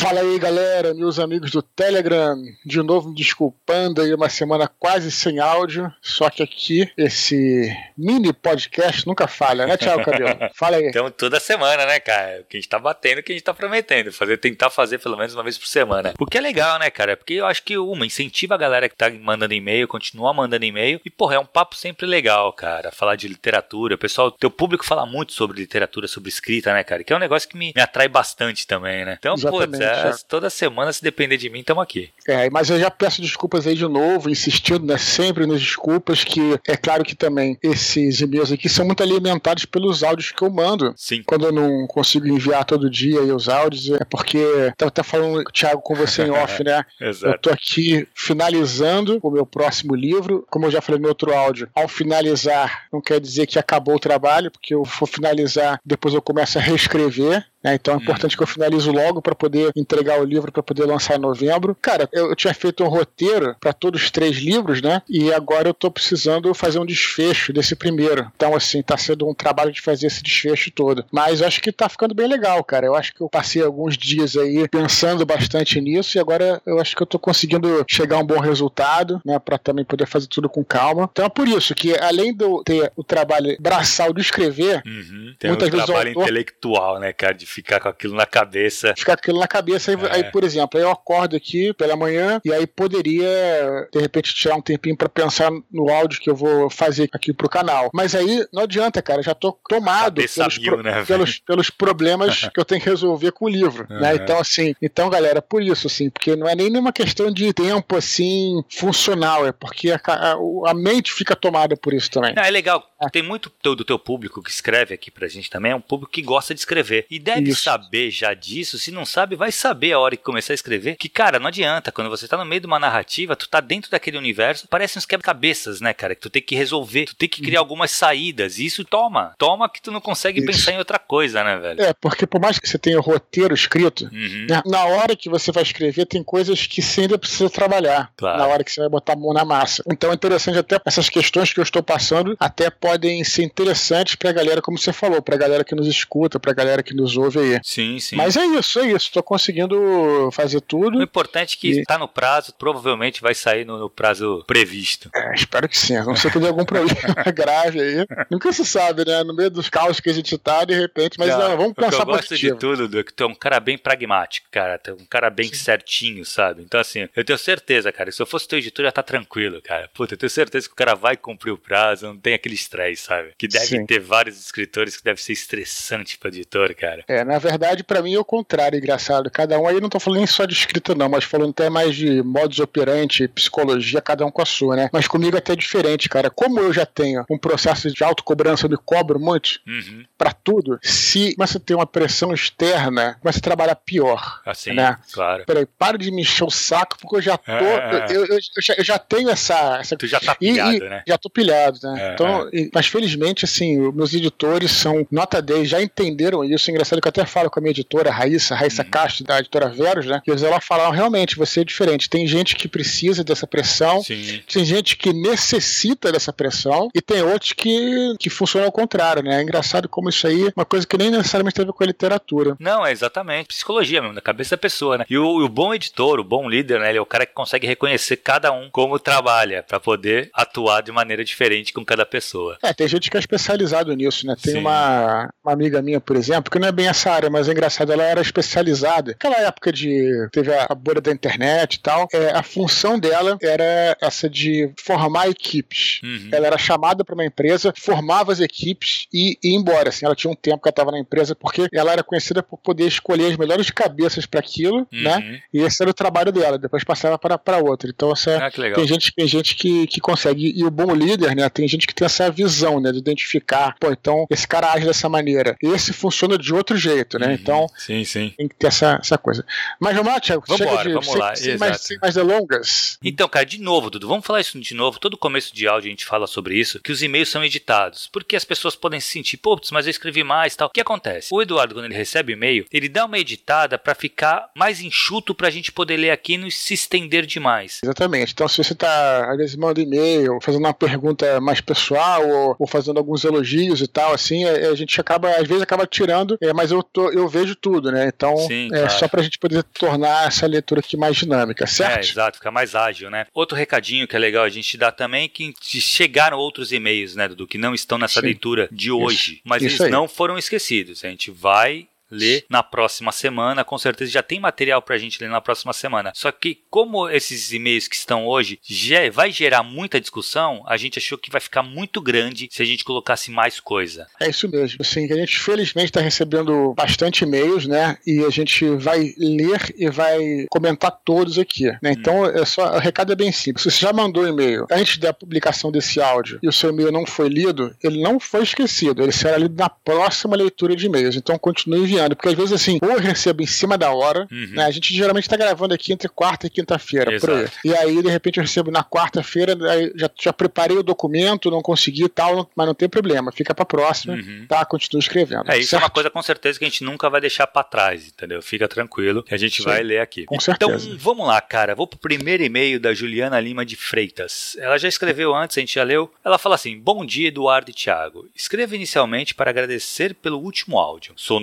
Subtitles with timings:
[0.00, 2.34] Fala aí, galera, meus amigos do Telegram.
[2.64, 5.92] De novo me desculpando aí, uma semana quase sem áudio.
[6.00, 10.38] Só que aqui, esse mini podcast nunca falha, né, Thiago Cabelo?
[10.56, 10.88] Fala aí.
[10.88, 12.40] Então, toda semana, né, cara?
[12.40, 14.10] O que a gente tá batendo, o que a gente tá prometendo.
[14.10, 16.14] Fazer, tentar fazer pelo menos uma vez por semana.
[16.18, 17.14] O que é legal, né, cara?
[17.14, 20.98] Porque eu acho que, uma, incentiva a galera que tá mandando e-mail, continua mandando e-mail.
[21.04, 22.90] E, porra, é um papo sempre legal, cara.
[22.90, 23.96] Falar de literatura.
[23.96, 27.04] O pessoal, teu público fala muito sobre literatura, sobre escrita, né, cara?
[27.04, 29.18] Que é um negócio que me, me atrai bastante também, né?
[29.20, 29.60] Então, pô,
[29.90, 32.10] é, toda semana, se depender de mim, estamos aqui.
[32.26, 36.58] É, mas eu já peço desculpas aí de novo, insistindo né, sempre nas desculpas, que
[36.66, 40.92] é claro que também esses e-mails aqui são muito alimentados pelos áudios que eu mando.
[40.96, 41.22] Sim.
[41.24, 45.82] Quando eu não consigo enviar todo dia os áudios, é porque estava até falando, Thiago,
[45.82, 46.84] com você em off, né?
[47.00, 47.34] Exato.
[47.34, 51.68] Eu tô aqui finalizando o meu próximo livro, como eu já falei no outro áudio,
[51.74, 56.22] ao finalizar não quer dizer que acabou o trabalho, porque eu vou finalizar, depois eu
[56.22, 57.74] começo a reescrever, né?
[57.74, 58.00] Então é hum.
[58.00, 58.36] importante hum.
[58.38, 61.76] que eu finalizo logo para poder entregar o livro para poder lançar em novembro.
[61.80, 65.02] Cara, eu, eu tinha feito um roteiro para todos os três livros, né?
[65.08, 68.30] E agora eu tô precisando fazer um desfecho desse primeiro.
[68.34, 71.04] Então, assim, tá sendo um trabalho de fazer esse desfecho todo.
[71.10, 72.86] Mas acho que tá ficando bem legal, cara.
[72.86, 76.96] Eu acho que eu passei alguns dias aí pensando bastante nisso e agora eu acho
[76.96, 79.38] que eu tô conseguindo chegar a um bom resultado, né?
[79.38, 81.08] Para também poder fazer tudo com calma.
[81.10, 85.34] Então é por isso que, além de eu ter o trabalho braçal de escrever, uhum.
[85.38, 86.22] tem muitas um vezes trabalho autor...
[86.22, 87.34] intelectual, né, cara?
[87.34, 88.94] De ficar com aquilo na cabeça.
[88.96, 90.14] Ficar com aquilo na cabeça, aí, é.
[90.16, 94.62] aí, por exemplo, eu acordo aqui pela manhã e aí poderia, de repente, tirar um
[94.62, 97.90] tempinho para pensar no áudio que eu vou fazer aqui pro canal.
[97.92, 102.48] Mas aí não adianta, cara, já tô tomado pelos, mil, pro, né, pelos, pelos, problemas
[102.54, 104.00] que eu tenho que resolver com o livro, uhum.
[104.00, 104.14] né?
[104.14, 107.96] Então, assim, então, galera, por isso, assim, porque não é nem uma questão de tempo,
[107.96, 110.36] assim, funcional, é porque a, a,
[110.70, 112.34] a mente fica tomada por isso também.
[112.36, 113.08] É legal, é.
[113.08, 116.22] tem muito do teu público que escreve aqui pra gente também, é um público que
[116.22, 117.06] gosta de escrever.
[117.10, 117.62] E deve isso.
[117.62, 120.96] saber já disso, se não sabe, vai saber a hora que começar a escrever.
[120.96, 121.90] Que, cara, não adianta.
[121.92, 125.06] Quando você tá no meio de uma narrativa, tu tá dentro daquele universo, parece uns
[125.06, 126.14] quebra-cabeças, né, cara?
[126.14, 127.64] Que tu tem que resolver, tu tem que criar uhum.
[127.64, 128.58] algumas saídas.
[128.58, 129.34] E isso toma.
[129.38, 130.46] Toma que tu não consegue isso.
[130.46, 131.82] pensar em outra coisa, né, velho?
[131.82, 134.46] É, porque por mais que você tenha o roteiro escrito, uhum.
[134.48, 138.12] né, na hora que você vai escrever, tem coisas que você ainda precisa trabalhar.
[138.16, 138.38] Claro.
[138.38, 139.82] Na hora que você vai botar a mão na massa.
[139.90, 144.32] Então é interessante até essas questões que eu estou passando até podem ser interessantes pra
[144.32, 147.60] galera, como você falou, pra galera que nos escuta, pra galera que nos ouve aí.
[147.62, 148.16] Sim, sim.
[148.16, 149.10] Mas é isso, é isso.
[149.12, 150.98] Tô conseguindo fazer tudo.
[150.98, 151.84] O importante é que e...
[151.84, 155.10] tá no prazo, provavelmente vai sair no, no prazo previsto.
[155.14, 155.94] É, espero que sim.
[155.98, 156.90] Não sei que dê algum problema
[157.34, 158.06] grave aí.
[158.30, 159.22] Nunca se sabe, né?
[159.22, 162.00] No meio dos caos que a gente tá, de repente, mas não, não vamos pensar
[162.00, 162.54] Eu gosto positivo.
[162.54, 164.78] de tudo, Du, que tu é um cara bem pragmático, cara.
[164.78, 165.54] Tu é um cara bem sim.
[165.54, 166.62] certinho, sabe?
[166.62, 169.88] Então, assim, eu tenho certeza, cara, se eu fosse teu editor, já tá tranquilo, cara.
[169.94, 173.02] Puta, eu tenho certeza que o cara vai cumprir o prazo, não tem aquele estresse,
[173.02, 173.32] sabe?
[173.36, 173.86] Que deve sim.
[173.86, 177.04] ter vários escritores que deve ser estressante pro editor, cara.
[177.08, 179.30] É, na verdade, para mim é o contrário, engraçado.
[179.30, 181.94] Cada um aí não tô falando nem só de escrita, não, mas falando até mais
[181.94, 184.90] de modus operandi, psicologia, cada um com a sua, né?
[184.92, 186.30] Mas comigo é até diferente, cara.
[186.30, 190.04] Como eu já tenho um processo de autocobrança, eu me cobro muito uhum.
[190.16, 194.40] para tudo, se você tem uma pressão externa, começa a trabalhar pior.
[194.44, 194.96] Assim, né?
[195.12, 195.44] claro.
[195.46, 197.50] Peraí, para de me encher o saco, porque eu já tô.
[197.52, 198.06] É.
[198.10, 199.96] Eu, eu, eu, já, eu, já, tenho essa, essa.
[199.96, 201.02] Tu já tá pilhado, e, né?
[201.06, 202.10] Já tô pilhado, né?
[202.10, 202.68] É, então, é.
[202.72, 206.70] mas felizmente, assim, meus editores são nota 10, já entenderam isso.
[206.70, 208.90] É engraçado que eu até falo com a minha editora, Raíssa, Raíssa uhum.
[208.90, 210.22] Castro, da editora Veros, né?
[210.26, 212.08] E ela falaram realmente, você é diferente.
[212.08, 214.40] Tem gente que precisa dessa pressão, Sim.
[214.50, 219.40] tem gente que necessita dessa pressão, e tem outros que, que funcionam ao contrário, né?
[219.40, 221.84] É engraçado como isso aí é uma coisa que nem necessariamente tem a ver com
[221.84, 222.56] a literatura.
[222.60, 223.48] Não, é exatamente.
[223.48, 225.04] Psicologia mesmo, na cabeça da pessoa, né?
[225.08, 226.90] E o, o bom editor, o bom líder, né?
[226.90, 230.92] Ele é o cara que consegue reconhecer cada um como trabalha, para poder atuar de
[230.92, 232.58] maneira diferente com cada pessoa.
[232.62, 234.34] É, tem gente que é especializado nisso, né?
[234.40, 237.52] Tem uma, uma amiga minha, por exemplo, que não é bem essa área, mas é
[237.52, 239.12] engraçado, ela era especializada.
[239.12, 243.38] Aquela época de teve a, a bolha da internet e tal, é, a função dela
[243.42, 246.00] era essa de formar equipes.
[246.02, 246.28] Uhum.
[246.32, 249.88] Ela era chamada para uma empresa, formava as equipes e ia embora.
[249.90, 252.58] Assim, ela tinha um tempo que ela estava na empresa porque ela era conhecida por
[252.58, 255.02] poder escolher as melhores cabeças para aquilo, uhum.
[255.02, 255.40] né?
[255.52, 256.58] E esse era o trabalho dela.
[256.58, 257.88] Depois passava para, para outra.
[257.88, 261.48] Então essa, ah, tem gente tem gente que, que consegue e o bom líder, né?
[261.48, 262.92] Tem gente que tem essa visão, né?
[262.92, 265.56] De identificar, pô, então esse cara age dessa maneira.
[265.62, 267.28] Esse funciona de outro jeito, né?
[267.28, 267.32] Uhum.
[267.32, 268.34] Então sim, sim.
[268.36, 269.44] tem que ter essa, essa coisa.
[269.78, 270.44] Mas vamos lá, Thiago.
[270.46, 271.36] Vamos embora, vamos lá.
[271.36, 272.98] Sem, mais, sem mais delongas.
[273.02, 274.98] Então, cara, de novo, Dudu, vamos falar isso de novo.
[274.98, 278.08] Todo começo de áudio a gente fala sobre isso, que os e-mails são editados.
[278.12, 280.68] Porque as pessoas podem se sentir, pô, mas eu escrevi mais tal.
[280.68, 281.28] O que acontece?
[281.32, 285.50] O Eduardo, quando ele recebe e-mail, ele dá uma editada para ficar mais enxuto pra
[285.50, 287.80] gente poder ler aqui e não se estender demais.
[287.82, 288.32] Exatamente.
[288.32, 292.66] Então, se você tá, às vezes, mandando e-mail, fazendo uma pergunta mais pessoal ou, ou,
[292.66, 296.52] fazendo alguns elogios e tal, assim, a, a, gente acaba, às vezes, acaba tirando é,
[296.52, 298.06] mais mas eu, tô, eu vejo tudo, né?
[298.06, 298.90] Então Sim, é claro.
[298.98, 302.06] só pra gente poder tornar essa leitura aqui mais dinâmica, certo?
[302.06, 303.26] É, exato, ficar mais ágil, né?
[303.34, 307.28] Outro recadinho que é legal a gente dar também é que chegaram outros e-mails, né,
[307.28, 308.26] do que não estão nessa Sim.
[308.26, 309.42] leitura de hoje, Isso.
[309.44, 309.90] mas Isso eles aí.
[309.90, 311.04] não foram esquecidos.
[311.04, 313.64] A gente vai ler na próxima semana.
[313.64, 316.12] Com certeza já tem material pra gente ler na próxima semana.
[316.14, 320.98] Só que, como esses e-mails que estão hoje já vai gerar muita discussão, a gente
[320.98, 324.06] achou que vai ficar muito grande se a gente colocasse mais coisa.
[324.20, 324.78] É isso mesmo.
[324.80, 327.96] Assim, a gente felizmente está recebendo bastante e-mails, né?
[328.06, 331.66] E a gente vai ler e vai comentar todos aqui.
[331.82, 331.92] Né?
[331.92, 332.26] Então, hum.
[332.26, 333.62] é só, o recado é bem simples.
[333.62, 337.06] Se você já mandou e-mail antes da publicação desse áudio e o seu e-mail não
[337.06, 339.02] foi lido, ele não foi esquecido.
[339.02, 341.16] Ele será lido na próxima leitura de e-mails.
[341.16, 344.50] Então, continue enviando porque às vezes assim, ou eu recebo em cima da hora, uhum.
[344.52, 344.64] né?
[344.64, 347.48] A gente geralmente tá gravando aqui entre quarta e quinta-feira, por aí.
[347.64, 349.56] E aí, de repente, eu recebo na quarta-feira,
[349.94, 353.64] já, já preparei o documento, não consegui e tal, mas não tem problema, fica pra
[353.64, 354.46] próxima, uhum.
[354.48, 354.64] tá?
[354.64, 355.50] Continua escrevendo.
[355.50, 355.82] É, isso certo?
[355.82, 358.42] é uma coisa com certeza que a gente nunca vai deixar pra trás, entendeu?
[358.42, 359.64] Fica tranquilo que a gente Sim.
[359.64, 360.24] vai ler aqui.
[360.24, 360.86] Com certeza.
[360.86, 361.74] Então, vamos lá, cara.
[361.74, 364.56] Vou pro primeiro e-mail da Juliana Lima de Freitas.
[364.58, 366.12] Ela já escreveu antes, a gente já leu.
[366.24, 368.28] Ela fala assim: Bom dia, Eduardo e Thiago.
[368.34, 371.12] Escrevo inicialmente para agradecer pelo último áudio.
[371.16, 371.40] Sou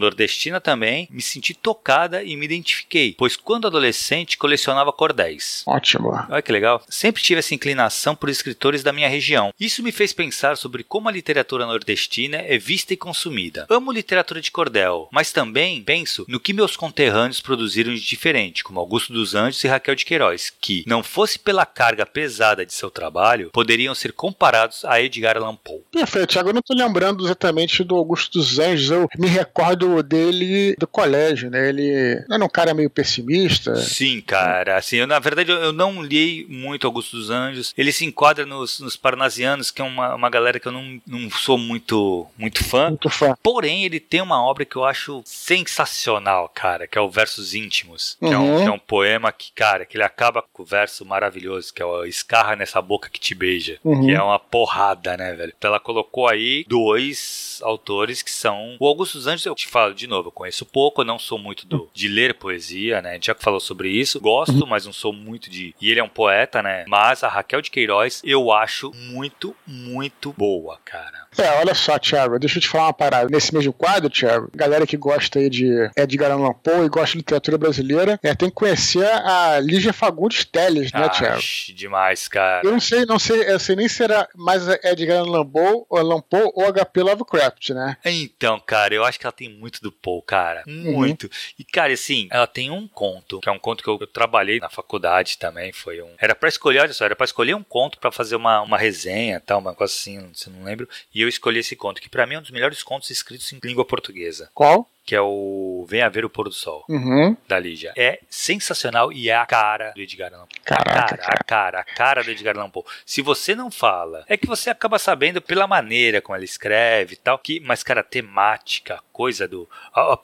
[0.60, 5.64] também, me senti tocada e me identifiquei, pois quando adolescente colecionava cordéis.
[5.66, 6.10] Ótimo.
[6.30, 6.84] Olha que legal.
[6.90, 9.54] Sempre tive essa inclinação por escritores da minha região.
[9.60, 13.66] Isso me fez pensar sobre como a literatura nordestina é vista e consumida.
[13.70, 18.80] Amo literatura de cordel, mas também penso no que meus conterrâneos produziram de diferente, como
[18.80, 22.90] Augusto dos Anjos e Raquel de Queiroz, que, não fosse pela carga pesada de seu
[22.90, 25.82] trabalho, poderiam ser comparados a Edgar Allan Poe.
[25.92, 26.50] Perfeito, Thiago.
[26.50, 28.92] Eu não estou lembrando exatamente do Augusto dos Anjos.
[28.92, 30.37] Eu me recordo dele
[30.78, 31.70] do colégio, né?
[31.70, 33.76] Ele era um cara meio pessimista.
[33.76, 34.78] Sim, cara.
[34.78, 37.74] Assim, eu, na verdade, eu, eu não li muito Augusto dos Anjos.
[37.78, 41.30] Ele se enquadra nos, nos Parnasianos, que é uma, uma galera que eu não, não
[41.30, 42.90] sou muito, muito fã.
[42.90, 43.36] Muito fã.
[43.42, 48.18] Porém, ele tem uma obra que eu acho sensacional, cara, que é o Versos Íntimos.
[48.20, 48.34] Que, uhum.
[48.34, 48.64] é, um, uhum.
[48.64, 51.86] que é um poema que, cara, que ele acaba com o verso maravilhoso, que é
[51.86, 53.78] o Escarra nessa boca que te beija.
[53.84, 54.06] Uhum.
[54.06, 55.54] Que é uma porrada, né, velho?
[55.58, 58.76] Então ela colocou aí dois autores que são.
[58.80, 61.66] O Augusto dos Anjos, eu te falo de novo, conheço pouco, eu não sou muito
[61.66, 63.12] do, de ler poesia, né?
[63.12, 64.20] A gente já falou sobre isso.
[64.20, 64.68] Gosto, uhum.
[64.68, 65.74] mas não sou muito de.
[65.82, 66.86] E ele é um poeta, né?
[66.88, 71.28] Mas a Raquel de Queiroz eu acho muito, muito boa, cara.
[71.38, 73.30] É, olha só, Thiago, deixa eu te falar uma parada.
[73.30, 77.18] Nesse mesmo quadro, Thiago, galera que gosta aí de Edgar Allan Poe e gosta de
[77.18, 81.42] literatura brasileira, é, tem que conhecer a Lígia Fagundes Teles, né, Thiago?
[81.74, 82.66] demais, cara.
[82.66, 86.22] Eu não sei, não sei, eu sei nem se era mais Edgar Allan Poe, Allan
[86.22, 87.98] Poe ou HP Lovecraft, né?
[88.06, 89.92] Então, cara, eu acho que ela tem muito do
[90.26, 90.64] Cara.
[90.68, 90.94] Uhum.
[90.94, 91.26] Muito.
[91.26, 91.30] Uhum.
[91.60, 94.60] E, cara, assim, ela tem um conto, que é um conto que eu, eu trabalhei
[94.60, 96.10] na faculdade também, foi um...
[96.20, 99.40] Era pra escolher, olha só, era pra escolher um conto pra fazer uma, uma resenha
[99.40, 102.26] tal, uma coisa assim, se não lembro, e eu eu escolhi esse conto, que para
[102.26, 104.50] mim é um dos melhores contos escritos em língua portuguesa.
[104.54, 104.90] Qual?
[105.08, 107.36] Que é o Venha Ver o Pôr do Sol, uhum.
[107.48, 107.94] da Lígia.
[107.96, 110.60] É sensacional e é a cara do Edgar Allan Poe.
[110.66, 112.84] Caraca, a cara, cara, a cara, a cara do Edgar Allan Poe.
[113.06, 117.16] Se você não fala, é que você acaba sabendo pela maneira como ela escreve e
[117.16, 119.68] tal, que, mas, cara, temática, coisa do...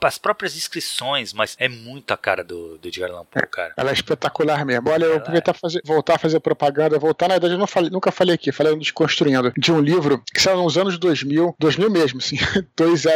[0.01, 3.73] As próprias descrições, mas é muito a cara do, do Edgar Allan Poe, cara.
[3.77, 4.89] Ela é espetacular mesmo.
[4.89, 5.53] Olha, eu aproveitar é...
[5.57, 9.53] fazer, voltar a fazer propaganda, voltar, na verdade, eu falei, nunca falei aqui, falei Desconstruindo,
[9.57, 12.37] de um livro que saiu nos anos 2000, 2000 mesmo, sim,
[12.75, 13.13] 2000,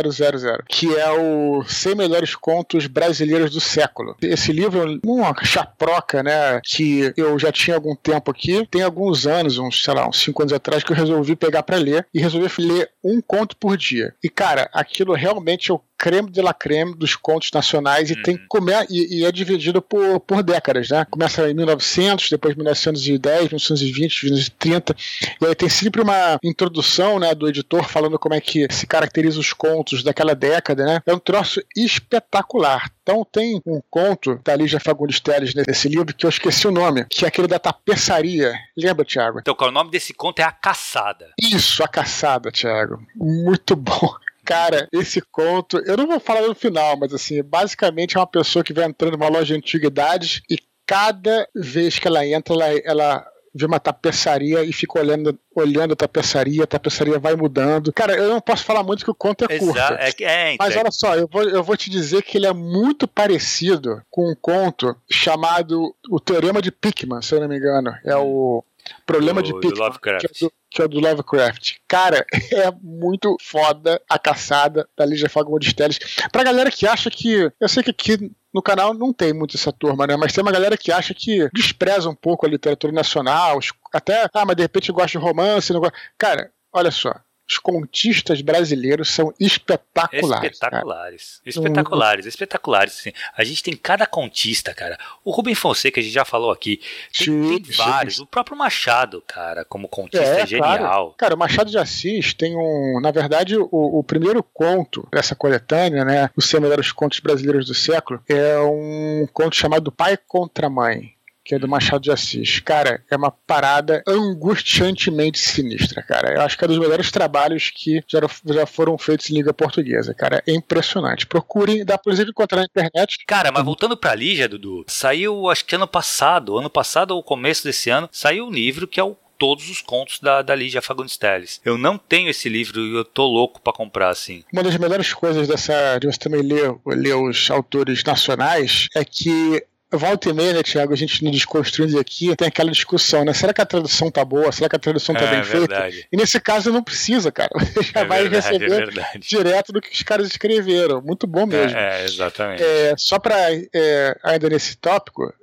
[0.69, 4.15] que é o 100 melhores contos brasileiros do século.
[4.21, 9.26] Esse livro é uma chaproca, né, que eu já tinha algum tempo aqui, tem alguns
[9.26, 12.19] anos, uns, sei lá, uns 5 anos atrás, que eu resolvi pegar para ler e
[12.19, 14.14] resolvi ler um conto por dia.
[14.23, 18.21] E, cara, aquilo realmente eu creme de la creme dos contos nacionais e uhum.
[18.21, 21.06] tem comer e, e, é dividido por, por décadas, né?
[21.09, 24.95] Começa em 1900, depois 1910, 1920, 1930
[25.42, 29.40] e aí tem sempre uma introdução, né, do editor falando como é que se caracteriza
[29.40, 31.02] os contos daquela década, né?
[31.06, 32.92] É um troço espetacular.
[33.04, 37.06] Então tem um conto da Lígia Fagundes Teles nesse livro que eu esqueci o nome,
[37.09, 38.54] que é aquele da tapeçaria.
[38.75, 39.39] Lembra, Tiago?
[39.39, 41.31] Então, o nome desse conto é A Caçada.
[41.42, 43.01] Isso, A Caçada, Tiago.
[43.16, 44.16] Muito bom.
[44.44, 48.63] Cara, esse conto, eu não vou falar no final, mas assim, basicamente é uma pessoa
[48.63, 53.27] que vai entrando numa loja de antiguidades e cada vez que ela entra, ela, ela
[53.57, 57.92] vê uma tapeçaria e fica olhando, olhando a tapeçaria, a tapeçaria vai mudando.
[57.92, 59.78] Cara, eu não posso falar muito que o conto é curto.
[59.78, 60.66] É, é, então.
[60.66, 64.31] Mas olha só, eu vou, eu vou te dizer que ele é muito parecido com
[64.31, 67.94] um conto chamado O Teorema de Pickman, se eu não me engano.
[68.06, 68.64] É o
[69.06, 71.76] Problema de Pickman, que é, do, que é do Lovecraft.
[71.87, 75.99] Cara, é muito foda a caçada da Lígia Fagundes Teles.
[76.31, 77.52] Pra galera que acha que.
[77.59, 80.18] Eu sei que aqui no canal não tem muito essa turma, né?
[80.18, 83.59] Mas tem uma galera que acha que despreza um pouco a literatura nacional,
[83.94, 85.95] até, ah, mas de repente gosta de romance, não gosta.
[86.18, 87.14] Cara, olha só.
[87.49, 90.54] Os contistas brasileiros são espetaculares.
[90.54, 91.42] Espetaculares.
[91.44, 91.49] Cara.
[91.49, 92.99] Espetaculares, espetaculares.
[92.99, 93.11] Assim.
[93.35, 94.97] A gente tem cada contista, cara.
[95.23, 96.81] O Rubem Fonseca, a gente já falou aqui.
[97.18, 98.18] Tem, sim, tem vários.
[98.18, 98.23] Sim.
[98.23, 100.77] O próprio Machado, cara, como contista é, é genial.
[100.77, 101.13] Claro.
[101.18, 102.99] Cara, o Machado de Assis tem um.
[103.01, 106.30] Na verdade, o, o primeiro conto dessa coletânea, né?
[106.35, 111.17] Os 100 melhores contos brasileiros do século, é um conto chamado Pai contra Mãe
[111.47, 112.59] que é do Machado de Assis.
[112.59, 116.33] Cara, é uma parada angustiantemente sinistra, cara.
[116.33, 118.19] Eu acho que é dos melhores trabalhos que já,
[118.54, 120.44] já foram feitos em língua portuguesa, cara.
[120.45, 121.25] É impressionante.
[121.25, 123.19] Procurem, dá pra inclusive encontrar na internet.
[123.25, 127.63] Cara, mas voltando pra Lígia, Dudu, saiu, acho que ano passado, ano passado ou começo
[127.63, 131.16] desse ano, saiu um livro que é o todos os contos da, da Lígia Fagundes
[131.16, 131.61] Telles.
[131.63, 134.44] Eu não tenho esse livro e eu tô louco para comprar, assim.
[134.51, 139.63] Uma das melhores coisas dessa, de você também ler, ler os autores nacionais é que
[139.91, 143.33] volta e meia, né, Thiago, a gente no Desconstruindo aqui tem aquela discussão, né?
[143.33, 144.51] Será que a tradução tá boa?
[144.51, 145.95] Será que a tradução tá é, bem verdade.
[145.95, 146.07] feita?
[146.11, 147.49] E nesse caso não precisa, cara.
[147.53, 151.01] Você já é vai verdade, receber é direto do que os caras escreveram.
[151.01, 151.77] Muito bom mesmo.
[151.77, 152.63] É, é exatamente.
[152.63, 153.35] É, só pra,
[153.73, 155.33] é, ainda nesse tópico,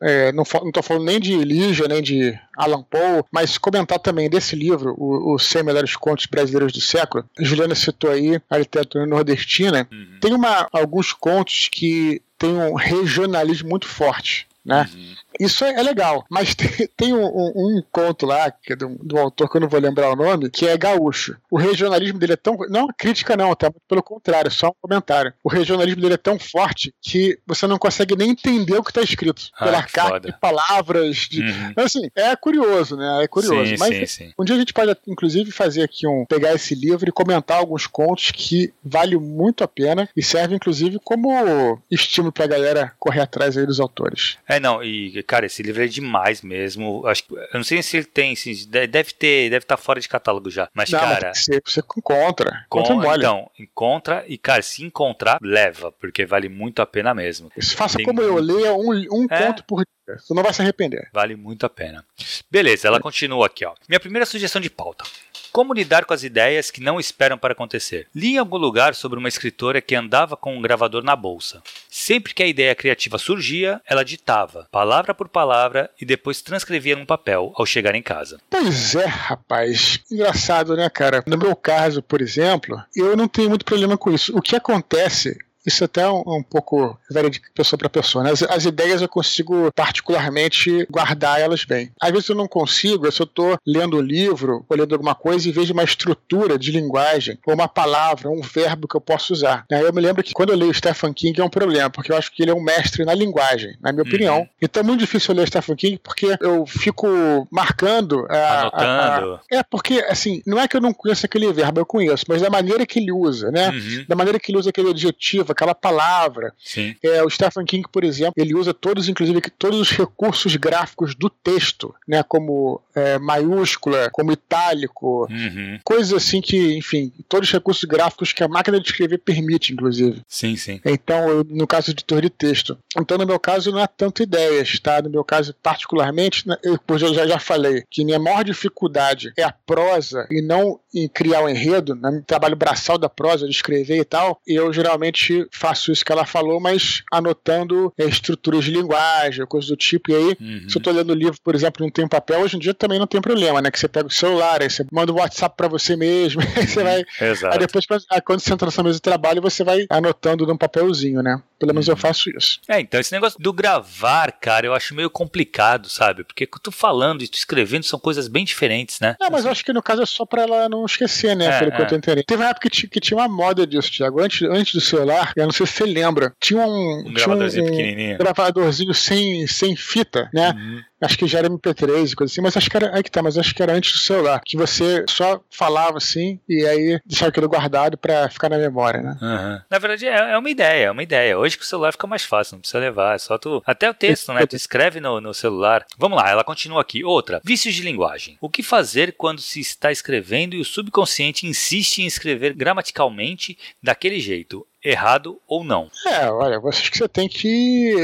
[0.00, 4.28] é, não, não tô falando nem de Lígia, nem de Alan Poe, mas comentar também
[4.28, 7.24] desse livro, o, o 100 Melhores Contos Brasileiros do Século.
[7.38, 9.88] A Juliana citou aí a literatura nordestina.
[9.90, 10.18] Uhum.
[10.20, 14.48] Tem uma, alguns contos que tem um regionalismo muito forte.
[14.64, 14.88] Né?
[14.94, 15.14] Uhum.
[15.40, 19.18] Isso é, legal, mas tem, tem um, um, um, conto lá, que é do, do,
[19.18, 21.36] autor que eu não vou lembrar o nome, que é gaúcho.
[21.50, 22.56] O regionalismo dele é tão.
[22.68, 23.72] Não é uma crítica, não, tá?
[23.88, 25.32] Pelo contrário, só um comentário.
[25.42, 29.02] O regionalismo dele é tão forte que você não consegue nem entender o que está
[29.02, 29.50] escrito.
[29.54, 31.16] Ah, pela carta de palavras.
[31.28, 31.42] De...
[31.42, 31.72] Uhum.
[31.76, 33.24] Assim, é curioso, né?
[33.24, 33.70] É curioso.
[33.70, 34.32] Sim, mas sim, sim.
[34.38, 36.24] um dia a gente pode, inclusive, fazer aqui um.
[36.26, 40.98] pegar esse livro e comentar alguns contos que vale muito a pena e serve, inclusive,
[41.02, 44.36] como estímulo pra galera correr atrás aí dos autores.
[44.52, 47.06] É, não, e cara, esse livro é demais mesmo.
[47.06, 50.08] Acho eu não sei se ele tem, assim, deve ter, deve estar tá fora de
[50.08, 50.68] catálogo já.
[50.74, 51.32] Mas, não, cara.
[51.34, 52.66] Você, você encontra.
[52.68, 57.50] Com, encontra então, encontra e, cara, se encontrar, leva, porque vale muito a pena mesmo.
[57.76, 59.46] Faça tem como eu, leia um, um é.
[59.46, 59.84] conto por.
[60.06, 61.08] Você não vai se arrepender.
[61.12, 62.04] Vale muito a pena.
[62.50, 63.74] Beleza, ela continua aqui, ó.
[63.88, 65.04] Minha primeira sugestão de pauta.
[65.52, 68.08] Como lidar com as ideias que não esperam para acontecer?
[68.14, 71.62] Li em algum lugar sobre uma escritora que andava com um gravador na bolsa.
[71.90, 77.04] Sempre que a ideia criativa surgia, ela ditava, palavra por palavra, e depois transcrevia num
[77.04, 78.40] papel ao chegar em casa.
[78.48, 80.00] Pois é, rapaz.
[80.10, 81.22] Engraçado, né, cara?
[81.26, 84.36] No meu caso, por exemplo, eu não tenho muito problema com isso.
[84.36, 88.24] O que acontece isso até é um, um pouco varia de pessoa para pessoa.
[88.24, 88.30] Né?
[88.30, 91.92] As, as, ideias eu consigo particularmente guardar elas bem.
[92.00, 95.14] Às vezes eu não consigo, eu só estou lendo o um livro ou lendo alguma
[95.14, 99.32] coisa e vejo uma estrutura de linguagem, ou uma palavra, um verbo que eu posso
[99.32, 99.64] usar.
[99.70, 99.82] Né?
[99.82, 102.32] Eu me lembro que quando eu leio Stephen King é um problema, porque eu acho
[102.32, 104.08] que ele é um mestre na linguagem, na minha uhum.
[104.08, 104.48] opinião.
[104.60, 107.06] Então é muito difícil eu ler Stephen King porque eu fico
[107.50, 108.26] marcando.
[108.28, 109.34] A, Anotando.
[109.34, 112.24] A, a, é, porque assim, não é que eu não conheço aquele verbo, eu conheço,
[112.28, 113.70] mas da maneira que ele usa, né?
[113.70, 114.04] Uhum.
[114.08, 116.52] Da maneira que ele usa aquele adjetivo, aquela palavra.
[116.58, 116.94] Sim.
[117.02, 121.30] É, o Stephen King, por exemplo, ele usa todos, inclusive, todos os recursos gráficos do
[121.30, 125.78] texto, né, como é, maiúscula, como itálico, uhum.
[125.84, 130.22] coisas assim que, enfim, todos os recursos gráficos que a máquina de escrever permite, inclusive.
[130.28, 130.80] Sim, sim.
[130.84, 132.78] Então, no caso de editor de texto.
[132.98, 135.00] Então, no meu caso, não é tanto ideias, tá?
[135.00, 139.42] No meu caso, particularmente, né, eu, eu já, já falei que minha maior dificuldade é
[139.42, 143.52] a prosa e não em criar um enredo, no né, trabalho braçal da prosa, de
[143.52, 148.70] escrever e tal, eu geralmente faço isso que ela falou, mas anotando é, estruturas de
[148.70, 150.10] linguagem, coisas do tipo.
[150.10, 150.68] E aí, uhum.
[150.68, 152.98] se eu tô lendo o livro, por exemplo, não tem papel, hoje em dia também
[152.98, 153.70] não tem problema, né?
[153.70, 156.82] Que você pega o celular, aí você manda o WhatsApp para você mesmo, aí você
[156.82, 157.04] vai.
[157.20, 157.54] Exato.
[157.54, 157.86] Aí depois,
[158.24, 161.40] quando você entra na sua mesa de trabalho, você vai anotando num papelzinho, né?
[161.62, 161.92] Pelo menos uhum.
[161.92, 162.58] eu faço isso.
[162.66, 166.24] É, então esse negócio do gravar, cara, eu acho meio complicado, sabe?
[166.24, 169.14] Porque tô falando e tô escrevendo são coisas bem diferentes, né?
[169.20, 171.46] Não, mas eu acho que no caso é só pra ela não esquecer, né?
[171.46, 171.76] É, pelo é.
[171.76, 172.24] que eu tô entendendo.
[172.24, 174.20] Teve uma época que, que tinha uma moda disso, Thiago.
[174.20, 177.70] Antes, antes do celular, eu não sei se você lembra, tinha um, um gravadorzinho um,
[177.70, 178.18] pequenininho.
[178.18, 180.50] gravadorzinho sem, sem fita, né?
[180.50, 183.10] Uhum acho que já era MP3 e coisa assim, mas acho que era aí que
[183.10, 187.00] tá, mas acho que era antes do celular, que você só falava assim e aí
[187.04, 189.18] deixava aquilo guardado para ficar na memória, né?
[189.20, 189.60] Uhum.
[189.70, 191.38] Na verdade é, é, uma ideia, é uma ideia.
[191.38, 193.94] Hoje com o celular fica mais fácil, não precisa levar, é só tu até o
[193.94, 194.46] texto, né?
[194.46, 195.84] Tu escreve no, no celular.
[195.98, 197.04] Vamos lá, ela continua aqui.
[197.04, 198.38] Outra, vícios de linguagem.
[198.40, 204.20] O que fazer quando se está escrevendo e o subconsciente insiste em escrever gramaticalmente daquele
[204.20, 204.66] jeito?
[204.84, 205.88] Errado ou não.
[206.06, 207.94] É, olha, você que você tem que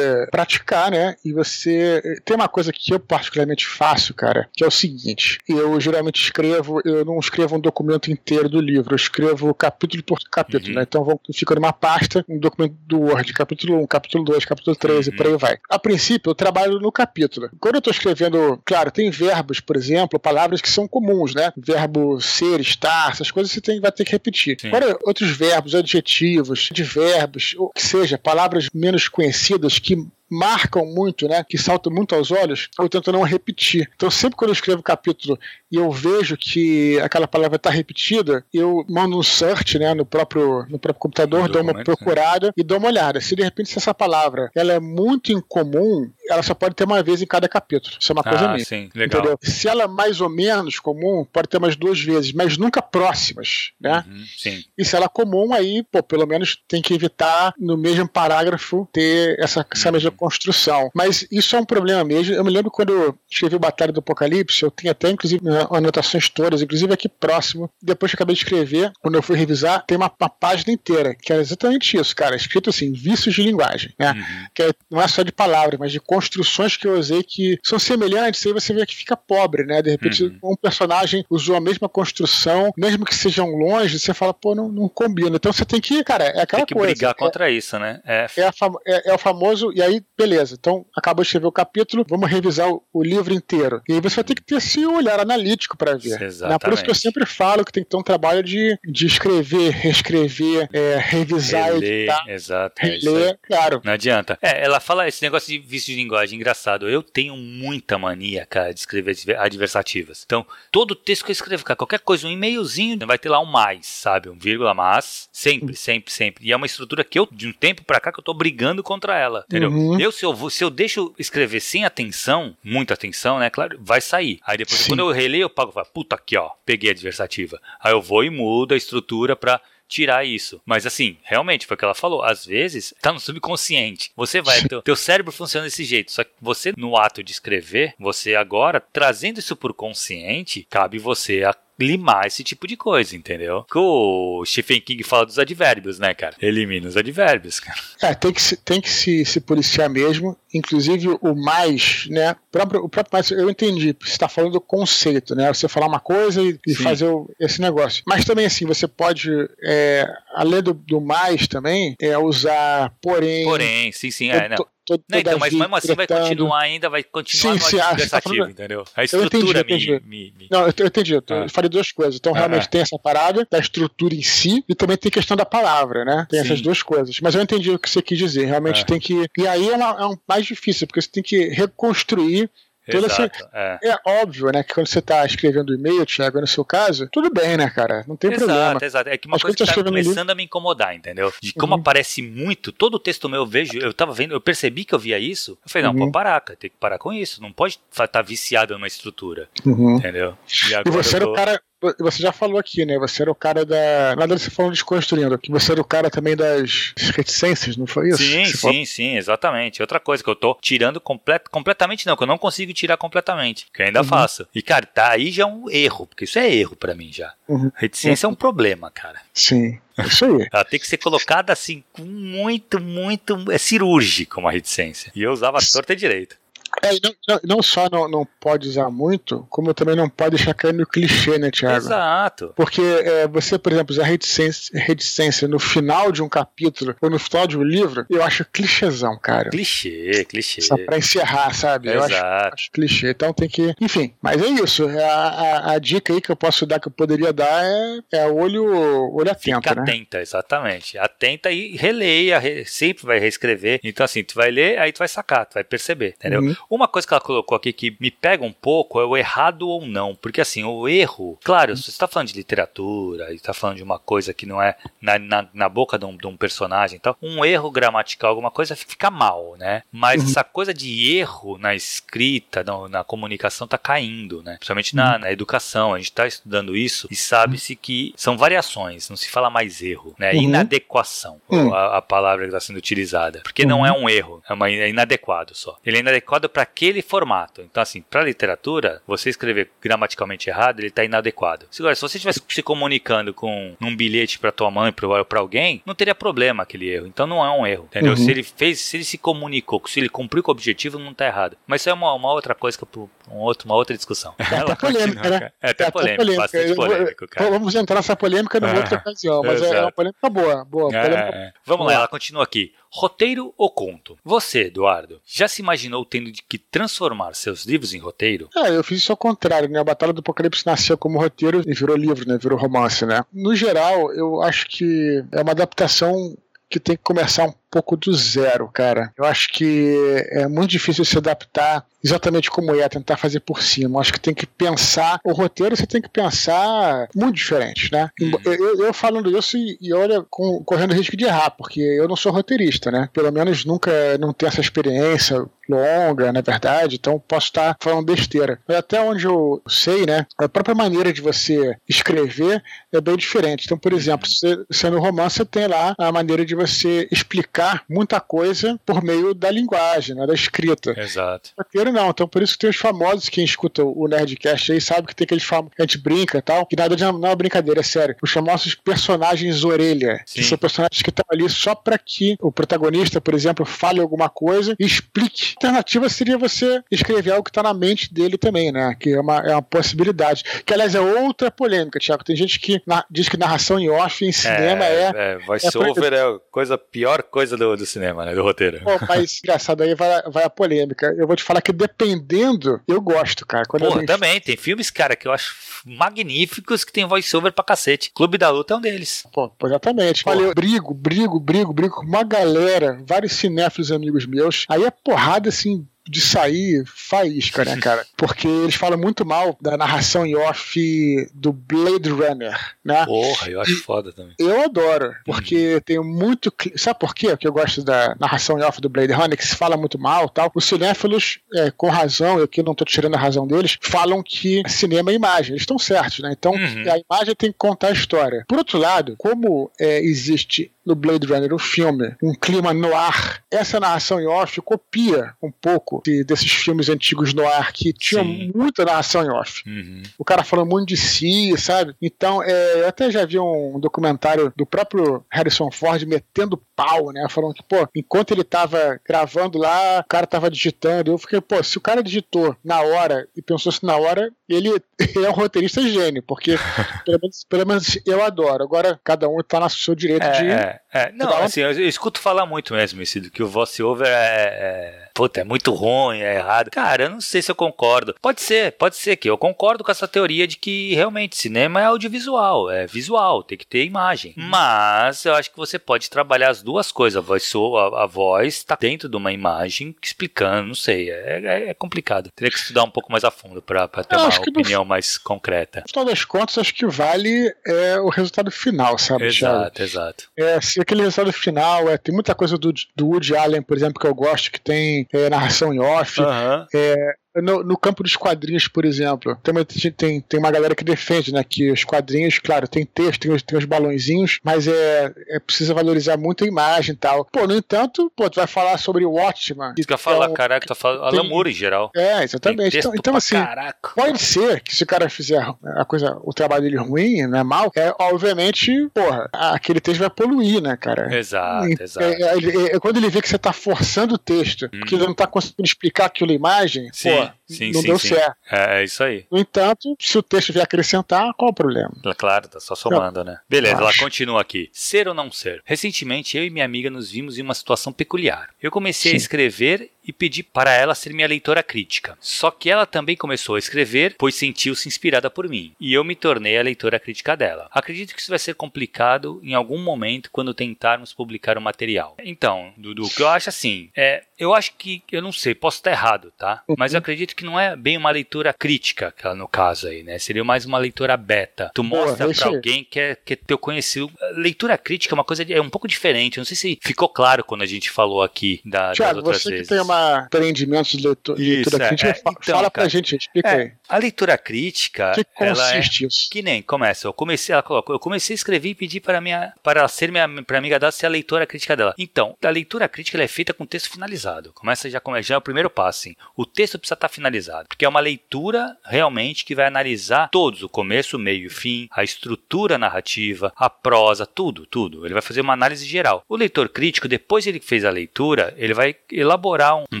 [0.30, 1.16] praticar, né?
[1.24, 5.80] E você tem uma coisa que eu particularmente faço, cara, que é o seguinte: eu
[5.80, 10.70] geralmente escrevo, eu não escrevo um documento inteiro do livro, eu escrevo capítulo por capítulo,
[10.70, 10.74] uhum.
[10.76, 10.82] né?
[10.82, 15.12] Então fica numa pasta um documento do Word, capítulo 1, capítulo 2, capítulo 3 uhum.
[15.12, 15.58] e por aí vai.
[15.70, 17.50] A princípio, eu trabalho no capítulo.
[17.60, 21.52] Quando eu estou escrevendo, claro, tem verbos, por exemplo, palavras que são comuns, né?
[21.56, 24.56] Verbo ser, estar, essas coisas você tem, vai ter que repetir.
[24.60, 24.68] Sim.
[24.68, 29.96] Agora, outros verbos, adjetivos, advérbios, ou que seja, palavras menos conhecidas que
[30.30, 33.90] marcam muito, né, que saltam muito aos olhos, eu tento não repetir.
[33.94, 35.38] Então, sempre quando eu escrevo capítulo
[35.70, 40.66] e eu vejo que aquela palavra está repetida, eu mando um search, né, no próprio,
[40.68, 41.84] no próprio computador, dou uma né?
[41.84, 43.20] procurada e dou uma olhada.
[43.20, 47.02] Se de repente se essa palavra ela é muito incomum, ela só pode ter uma
[47.02, 47.96] vez em cada capítulo.
[47.98, 48.64] Isso é uma coisa ah, minha.
[48.64, 49.20] Sim, legal.
[49.20, 49.38] Entendeu?
[49.42, 53.72] Se ela é mais ou menos comum, pode ter mais duas vezes, mas nunca próximas,
[53.80, 54.04] né?
[54.06, 54.64] Uhum, sim.
[54.76, 58.88] E se ela é comum, aí, pô, pelo menos tem que evitar no mesmo parágrafo
[58.92, 60.90] ter essa, essa mesma construção.
[60.94, 62.34] Mas isso é um problema mesmo.
[62.34, 66.28] Eu me lembro quando eu escrevi o Batalha do Apocalipse, eu tinha até, inclusive, anotações
[66.28, 67.70] todas, inclusive aqui próximo.
[67.80, 71.14] Depois que eu acabei de escrever, quando eu fui revisar, tem uma, uma página inteira,
[71.14, 72.36] que era exatamente isso, cara.
[72.36, 74.12] Escrito assim, vícios de linguagem, né?
[74.12, 74.46] Uhum.
[74.54, 77.78] Que é, não é só de palavras, mas de construções que eu usei que são
[77.78, 79.80] semelhantes, aí você vê que fica pobre, né?
[79.80, 80.52] De repente, uhum.
[80.52, 84.88] um personagem usou a mesma construção, mesmo que sejam longe, você fala, pô, não, não
[84.88, 85.36] combina.
[85.36, 86.92] Então você tem que, cara, é aquela tem que coisa.
[86.92, 88.00] brigar é, contra isso, né?
[88.04, 88.50] É, é,
[88.86, 92.68] é, é o famoso, e aí beleza, então acabou de escrever o capítulo, vamos revisar
[92.68, 93.80] o, o livro inteiro.
[93.88, 96.20] E aí você vai ter que ter esse olhar analítico para ver.
[96.20, 96.50] Exatamente.
[96.50, 96.58] Né?
[96.58, 99.70] Por isso que eu sempre falo que tem que ter um trabalho de, de escrever,
[99.70, 102.24] reescrever, é, revisar, Reler, editar.
[102.28, 102.74] Exato.
[102.82, 103.80] É reler, é claro.
[103.84, 104.38] Não adianta.
[104.42, 106.88] É, ela fala esse negócio de vício de linguagem engraçado.
[106.88, 110.22] Eu tenho muita mania, cara, de escrever adversativas.
[110.26, 113.46] Então, todo texto que eu escrevo, cara, qualquer coisa, um e-mailzinho, vai ter lá um
[113.46, 114.28] mais, sabe?
[114.28, 115.28] Um vírgula mais.
[115.32, 116.46] Sempre, sempre, sempre.
[116.46, 118.82] E é uma estrutura que eu, de um tempo pra cá, que eu tô brigando
[118.82, 119.44] contra ela.
[119.46, 119.70] Entendeu?
[119.70, 120.00] Uhum.
[120.00, 123.50] Eu, se eu, se eu deixo escrever sem atenção, muita atenção, né?
[123.50, 124.40] Claro, vai sair.
[124.44, 124.88] Aí depois, Sim.
[124.88, 127.60] quando eu releio, eu pago, falo, puta aqui, ó, peguei a adversativa.
[127.80, 130.60] Aí eu vou e mudo a estrutura pra tirar isso.
[130.66, 132.22] Mas assim, realmente, foi o que ela falou.
[132.22, 134.12] Às vezes, tá no subconsciente.
[134.14, 136.12] Você vai, teu, teu cérebro funciona desse jeito.
[136.12, 141.42] Só que você, no ato de escrever, você agora, trazendo isso pro consciente, cabe você
[141.42, 143.64] a limar esse tipo de coisa, entendeu?
[143.70, 146.34] Que o Stephen King fala dos advérbios, né, cara?
[146.40, 147.78] Elimina os advérbios, cara.
[148.02, 150.36] É, tem que, se, tem que se, se policiar mesmo.
[150.52, 152.32] Inclusive, o mais, né?
[152.32, 153.94] O próprio, o próprio mais, eu entendi.
[154.00, 155.52] Você está falando do conceito, né?
[155.52, 158.02] Você falar uma coisa e, e fazer o, esse negócio.
[158.06, 159.30] Mas também, assim, você pode,
[159.62, 163.44] é, além do, do mais também, é usar porém.
[163.44, 164.30] Porém, sim, sim.
[164.30, 164.56] É, não
[164.88, 168.20] todo, não, então, mas mesmo assim vai continuar ainda, vai continuar sim, sim, ah, tá
[168.22, 168.50] falando...
[168.50, 168.84] entendeu?
[168.96, 170.08] A estrutura eu entendi, eu entendi.
[170.08, 171.12] Me, me, Não, eu, eu entendi.
[171.12, 171.46] Eu, ah.
[171.50, 172.16] falei duas coisas.
[172.16, 172.68] Então, ah, realmente ah.
[172.68, 176.26] tem essa parada da estrutura em si e também tem questão da palavra, né?
[176.30, 176.46] Tem sim.
[176.46, 177.20] essas duas coisas.
[177.20, 178.46] Mas eu entendi o que você quis dizer.
[178.46, 178.86] Realmente ah.
[178.86, 179.26] tem que.
[179.36, 182.50] E aí é, é um mais difícil, porque você tem que reconstruir
[182.90, 183.50] Toda Exato, essa...
[183.52, 183.78] é.
[183.90, 183.96] é.
[184.04, 187.68] óbvio, né, que quando você está escrevendo e-mail, Thiago, no seu caso, tudo bem, né,
[187.70, 188.04] cara?
[188.06, 188.78] Não tem exato, problema.
[188.82, 190.32] Exato, É que uma Mas coisa que tá começando livro...
[190.32, 191.32] a me incomodar, entendeu?
[191.42, 191.80] De como uhum.
[191.80, 194.98] aparece muito, todo o texto meu eu vejo, eu tava vendo, eu percebi que eu
[194.98, 195.98] via isso, eu falei, não, uhum.
[196.00, 199.48] pode parar, cara, tem que parar com isso, não pode estar tá viciado numa estrutura,
[199.64, 199.96] uhum.
[199.96, 200.36] entendeu?
[200.48, 201.60] E, e você era o cara,
[201.98, 202.98] você já falou aqui, né?
[202.98, 204.16] Você era o cara da.
[204.16, 208.18] Nada você falou desconstruindo, que você era o cara também das reticências, não foi isso?
[208.18, 208.86] Sim, sim, falou?
[208.86, 209.80] sim, exatamente.
[209.80, 211.44] Outra coisa que eu tô tirando complet...
[211.50, 214.06] completamente, não, que eu não consigo tirar completamente, que eu ainda uhum.
[214.06, 214.46] faço.
[214.54, 217.32] E, cara, tá aí já um erro, porque isso é erro para mim já.
[217.46, 217.70] Uhum.
[217.74, 218.32] Reticência uhum.
[218.32, 219.20] é um problema, cara.
[219.32, 219.78] Sim.
[219.98, 220.48] Isso aí.
[220.52, 223.50] Ela tem que ser colocada assim, com muito, muito.
[223.50, 225.12] É cirúrgico uma reticência.
[225.14, 226.36] E eu usava torta direito.
[226.82, 230.54] É, não, não, não, só não, não pode usar muito, como também não pode deixar
[230.54, 231.76] cair no clichê, né, Thiago?
[231.76, 232.52] Exato.
[232.54, 237.18] Porque é, você, por exemplo, usar reticência, reticência no final de um capítulo ou no
[237.18, 239.50] final de um livro, eu acho clichêzão, cara.
[239.50, 240.60] Clichê, clichê.
[240.60, 241.90] Só pra encerrar, sabe?
[241.90, 242.12] Exato.
[242.12, 243.10] Eu acho, acho clichê.
[243.10, 243.74] Então tem que.
[243.80, 244.88] Enfim, mas é isso.
[244.88, 248.00] É a, a, a, dica aí que eu posso dar, que eu poderia dar, é,
[248.12, 248.64] é olho,
[249.12, 249.60] olho atento.
[249.62, 249.82] Fica né?
[249.82, 250.98] atenta, exatamente.
[250.98, 253.80] Atenta e releia, re, sempre vai reescrever.
[253.82, 256.40] Então, assim, tu vai ler, aí tu vai sacar, tu vai perceber, entendeu?
[256.40, 256.56] Uhum.
[256.68, 259.86] Uma coisa que ela colocou aqui que me pega um pouco é o errado ou
[259.86, 260.14] não.
[260.14, 263.82] Porque assim, o erro, claro, se você está falando de literatura e está falando de
[263.82, 267.00] uma coisa que não é na, na, na boca de um, de um, personagem e
[267.00, 269.82] tal, um erro gramatical, alguma coisa fica mal, né?
[269.90, 270.28] Mas uhum.
[270.28, 274.56] essa coisa de erro na escrita, na, na comunicação, tá caindo, né?
[274.56, 275.18] Principalmente na, uhum.
[275.20, 275.94] na educação.
[275.94, 280.14] A gente está estudando isso e sabe-se que são variações, não se fala mais erro,
[280.18, 280.32] né?
[280.32, 280.42] Uhum.
[280.42, 281.74] Inadequação, uhum.
[281.74, 283.40] a, a, palavra que está sendo utilizada.
[283.40, 285.76] Porque não é um erro, é, uma, é inadequado só.
[285.84, 287.62] Ele é inadequado adequado para aquele formato.
[287.62, 291.66] Então, assim, para literatura, você escrever gramaticalmente errado, ele está inadequado.
[291.70, 295.82] Se, agora, se você estivesse se comunicando com um bilhete para tua mãe, para alguém,
[295.84, 297.06] não teria problema aquele erro.
[297.06, 298.12] Então não é um erro, entendeu?
[298.12, 298.16] Uhum.
[298.16, 301.26] Se ele fez, se ele se comunicou, se ele cumpriu com o objetivo, não está
[301.26, 301.56] errado.
[301.66, 304.34] Mas isso é uma, uma outra coisa que eu, um outro, uma outra discussão.
[304.38, 305.52] É até polêmica, né?
[305.60, 306.42] É até, é polêmica, polêmica.
[306.42, 307.50] bastante polêmico, cara.
[307.50, 310.94] Vamos entrar nessa polêmica numa outra ocasião, mas é, é uma polêmica boa, boa.
[310.94, 311.36] É, polêmica...
[311.36, 311.52] É.
[311.64, 312.72] Vamos lá, ela continua aqui.
[312.90, 314.18] Roteiro ou conto?
[314.24, 318.48] Você, Eduardo, já se imaginou tendo de que transformar seus livros em roteiro?
[318.56, 319.78] É, eu fiz isso ao contrário, né?
[319.80, 322.38] A Batalha do Apocalipse nasceu como roteiro e virou livro, né?
[322.40, 323.24] Virou romance, né?
[323.32, 326.36] No geral, eu acho que é uma adaptação
[326.70, 329.12] que tem que começar um pouco do zero, cara.
[329.16, 329.96] Eu acho que
[330.30, 333.96] é muito difícil se adaptar exatamente como é, tentar fazer por cima.
[333.96, 338.10] Eu acho que tem que pensar, o roteiro você tem que pensar muito diferente, né?
[338.20, 338.32] Uhum.
[338.44, 342.16] Eu, eu, falando isso e, e olha, com, correndo risco de errar, porque eu não
[342.16, 343.08] sou roteirista, né?
[343.12, 348.58] Pelo menos nunca não tenho essa experiência longa, na verdade, então posso estar falando besteira.
[348.66, 353.66] Mas até onde eu sei, né, a própria maneira de você escrever é bem diferente.
[353.66, 354.34] Então, por exemplo, uhum.
[354.34, 357.57] você, você no romance você tem lá a maneira de você explicar
[357.88, 360.94] muita coisa por meio da linguagem, né, da escrita.
[360.98, 361.50] Exato.
[361.56, 365.06] Roteiro não, então por isso que tem os famosos, quem escuta o Nerdcast aí sabe
[365.06, 367.12] que tem aqueles famosos que a gente brinca e tal, que nada de não é
[367.12, 368.16] uma brincadeira, é sério.
[368.22, 370.40] Os famosos personagens orelha, Sim.
[370.40, 374.28] que são personagens que estão ali só para que o protagonista, por exemplo, fale alguma
[374.28, 378.96] coisa e explique alternativa seria você escrever algo que está na mente dele também, né?
[378.98, 380.44] Que é uma, é uma possibilidade.
[380.64, 382.24] Que, aliás, é outra polêmica, Tiago.
[382.24, 384.98] Tem gente que na, diz que narração em off em cinema é.
[384.98, 388.34] É, é voice-over é, é a coisa, pior coisa do, do cinema, né?
[388.34, 388.80] Do roteiro.
[388.82, 391.14] Pô, mas engraçado, aí vai, vai a polêmica.
[391.16, 393.64] Eu vou te falar que dependendo, eu gosto, cara.
[393.66, 394.40] Quando Porra, também.
[394.40, 398.10] Tem filmes, cara, que eu acho magníficos que tem voice-over pra cacete.
[398.14, 399.24] Clube da Luta é um deles.
[399.32, 400.22] Pô, exatamente.
[400.26, 404.66] Olha, eu brigo, brigo, brigo, brigo com uma galera, vários cinéfilos amigos meus.
[404.68, 408.06] Aí é porrada assim de sair faísca, né, cara?
[408.16, 413.04] Porque eles falam muito mal da narração em off do Blade Runner, né?
[413.06, 414.34] Porra, eu acho e foda também.
[414.38, 415.80] Eu adoro, porque uhum.
[415.80, 416.52] tem muito.
[416.76, 419.56] Sabe por quê que eu gosto da narração em off do Blade Runner, que se
[419.56, 420.50] fala muito mal tal?
[420.54, 424.62] Os cinéfilos, é, com razão, eu aqui não tô tirando a razão deles, falam que
[424.68, 425.52] cinema é imagem.
[425.52, 426.34] Eles estão certos, né?
[426.36, 426.84] Então, uhum.
[426.90, 428.44] a imagem tem que contar a história.
[428.48, 433.42] Por outro lado, como é, existe no Blade Runner, o filme, um clima no ar,
[433.50, 438.24] essa narração em off copia um pouco de, desses filmes antigos no ar que tinham
[438.24, 438.50] Sim.
[438.54, 439.62] muita narração em off.
[439.66, 440.02] Uhum.
[440.18, 441.94] O cara falando muito de si, sabe?
[442.00, 447.26] Então, é, eu até já vi um documentário do próprio Harrison Ford metendo pau, né?
[447.28, 451.10] Falando que, pô, enquanto ele tava gravando lá, o cara tava digitando.
[451.10, 454.68] Eu fiquei, pô, se o cara digitou na hora e pensou se na hora, ele,
[454.68, 454.82] ele
[455.26, 456.56] é um roteirista gênio, porque
[457.04, 458.62] pelo menos, pelo menos eu adoro.
[458.62, 460.46] Agora, cada um tá no seu direito é, de.
[460.46, 461.12] É, é.
[461.12, 465.40] Não, assim, eu, eu, escuto falar muito mesmo, esse, que o voice-over é, é puta,
[465.40, 466.70] é muito ruim, é errado.
[466.70, 468.14] Cara, eu não sei se eu concordo.
[468.22, 471.86] Pode ser, pode ser que eu concordo com essa teoria de que realmente cinema é
[471.86, 474.32] audiovisual, é visual, tem que ter imagem.
[474.36, 477.16] Mas eu acho que você pode trabalhar as duas coisas.
[477.16, 481.68] A voz, a, a voz tá dentro de uma imagem explicando, não sei, é, é,
[481.70, 482.30] é complicado.
[482.36, 485.18] Teria que estudar um pouco mais a fundo para ter eu uma opinião no, mais
[485.18, 485.80] concreta.
[485.80, 489.24] No final das contas, acho que vale é, o resultado final, sabe?
[489.24, 489.90] Exato, Thiago?
[489.90, 490.24] exato.
[490.36, 494.00] É, se aquele resultado final, é, tem muita coisa do, do Woody Allen, por exemplo,
[494.00, 496.20] que eu gosto, que tem é, narração em off.
[496.20, 496.66] Uhum.
[496.74, 501.32] É, no, no, campo dos quadrinhos, por exemplo, também tem, tem uma galera que defende,
[501.32, 501.44] né?
[501.44, 505.74] Que os quadrinhos, claro, tem texto, tem os, tem os balãozinhos, mas é, é precisa
[505.74, 507.24] valorizar muito a imagem e tal.
[507.24, 509.74] Pô, no entanto, pô, tu vai falar sobre o Watchman.
[509.76, 511.90] Isso que eu falar, então, caraca, tu fala Alan Moore em geral.
[511.94, 512.78] É, exatamente.
[512.78, 513.90] Então, então assim, caraca.
[513.94, 517.44] pode ser que se o cara fizer a coisa, o trabalho dele ruim, não é
[517.44, 521.16] mal, é, obviamente, porra, aquele texto vai poluir, né, cara?
[521.16, 522.06] Exato, e, exato.
[522.06, 524.78] É, é, é, quando ele vê que você tá forçando o texto, hum.
[524.78, 527.10] porque ele não tá conseguindo explicar aquela imagem, Sim.
[527.10, 528.08] pô, sim, não sim, deu sim.
[528.08, 528.36] certo.
[528.50, 529.26] É, é, isso aí.
[529.30, 531.90] No entanto, se o texto vier acrescentar, qual o problema?
[532.04, 533.38] É claro, tá só somando, né?
[533.48, 534.68] Beleza, ela continua aqui.
[534.72, 535.62] Ser ou não ser?
[535.64, 538.50] Recentemente, eu e minha amiga nos vimos em uma situação peculiar.
[538.60, 539.16] Eu comecei sim.
[539.16, 542.16] a escrever e pedi para ela ser minha leitora crítica.
[542.18, 546.16] Só que ela também começou a escrever, pois sentiu-se inspirada por mim, e eu me
[546.16, 547.68] tornei a leitora crítica dela.
[547.70, 552.16] Acredito que isso vai ser complicado em algum momento quando tentarmos publicar o material.
[552.24, 555.76] Então, Dudu, o que eu acho assim, é, eu acho que, eu não sei, posso
[555.76, 556.62] estar errado, tá?
[556.78, 560.18] Mas eu acredito acredito que não é bem uma leitura crítica, no caso aí, né?
[560.18, 561.70] Seria mais uma leitura beta.
[561.74, 564.10] Tu mostra para alguém que é, que é teu conhecido.
[564.34, 566.38] Leitura crítica é uma coisa, é um pouco diferente.
[566.38, 569.50] Não sei se ficou claro quando a gente falou aqui da, Tiago, das outras você
[569.50, 569.68] vezes.
[569.68, 573.48] que tem uma empreendimento de leitura, Isso, leitura crítica, é, então, fala pra gente, explica
[573.48, 573.72] é, aí.
[573.88, 576.28] A leitura crítica, que consiste é, isso?
[576.30, 577.06] Que nem começa.
[577.08, 580.10] Eu comecei, ela colocou, eu comecei a escrever e pedir para minha, para ela ser
[580.10, 581.94] minha, para amiga dela ser a leitora crítica dela.
[581.98, 584.52] Então, a leitura crítica é feita com texto finalizado.
[584.52, 585.88] Começa já, já é o primeiro passo.
[585.88, 586.14] Assim.
[586.36, 590.68] O texto precisa estar finalizado, porque é uma leitura realmente que vai analisar todos, o
[590.68, 595.06] começo, o meio e o fim, a estrutura narrativa, a prosa, tudo, tudo.
[595.06, 596.24] Ele vai fazer uma análise geral.
[596.28, 600.00] O leitor crítico, depois ele fez a leitura, ele vai elaborar um, um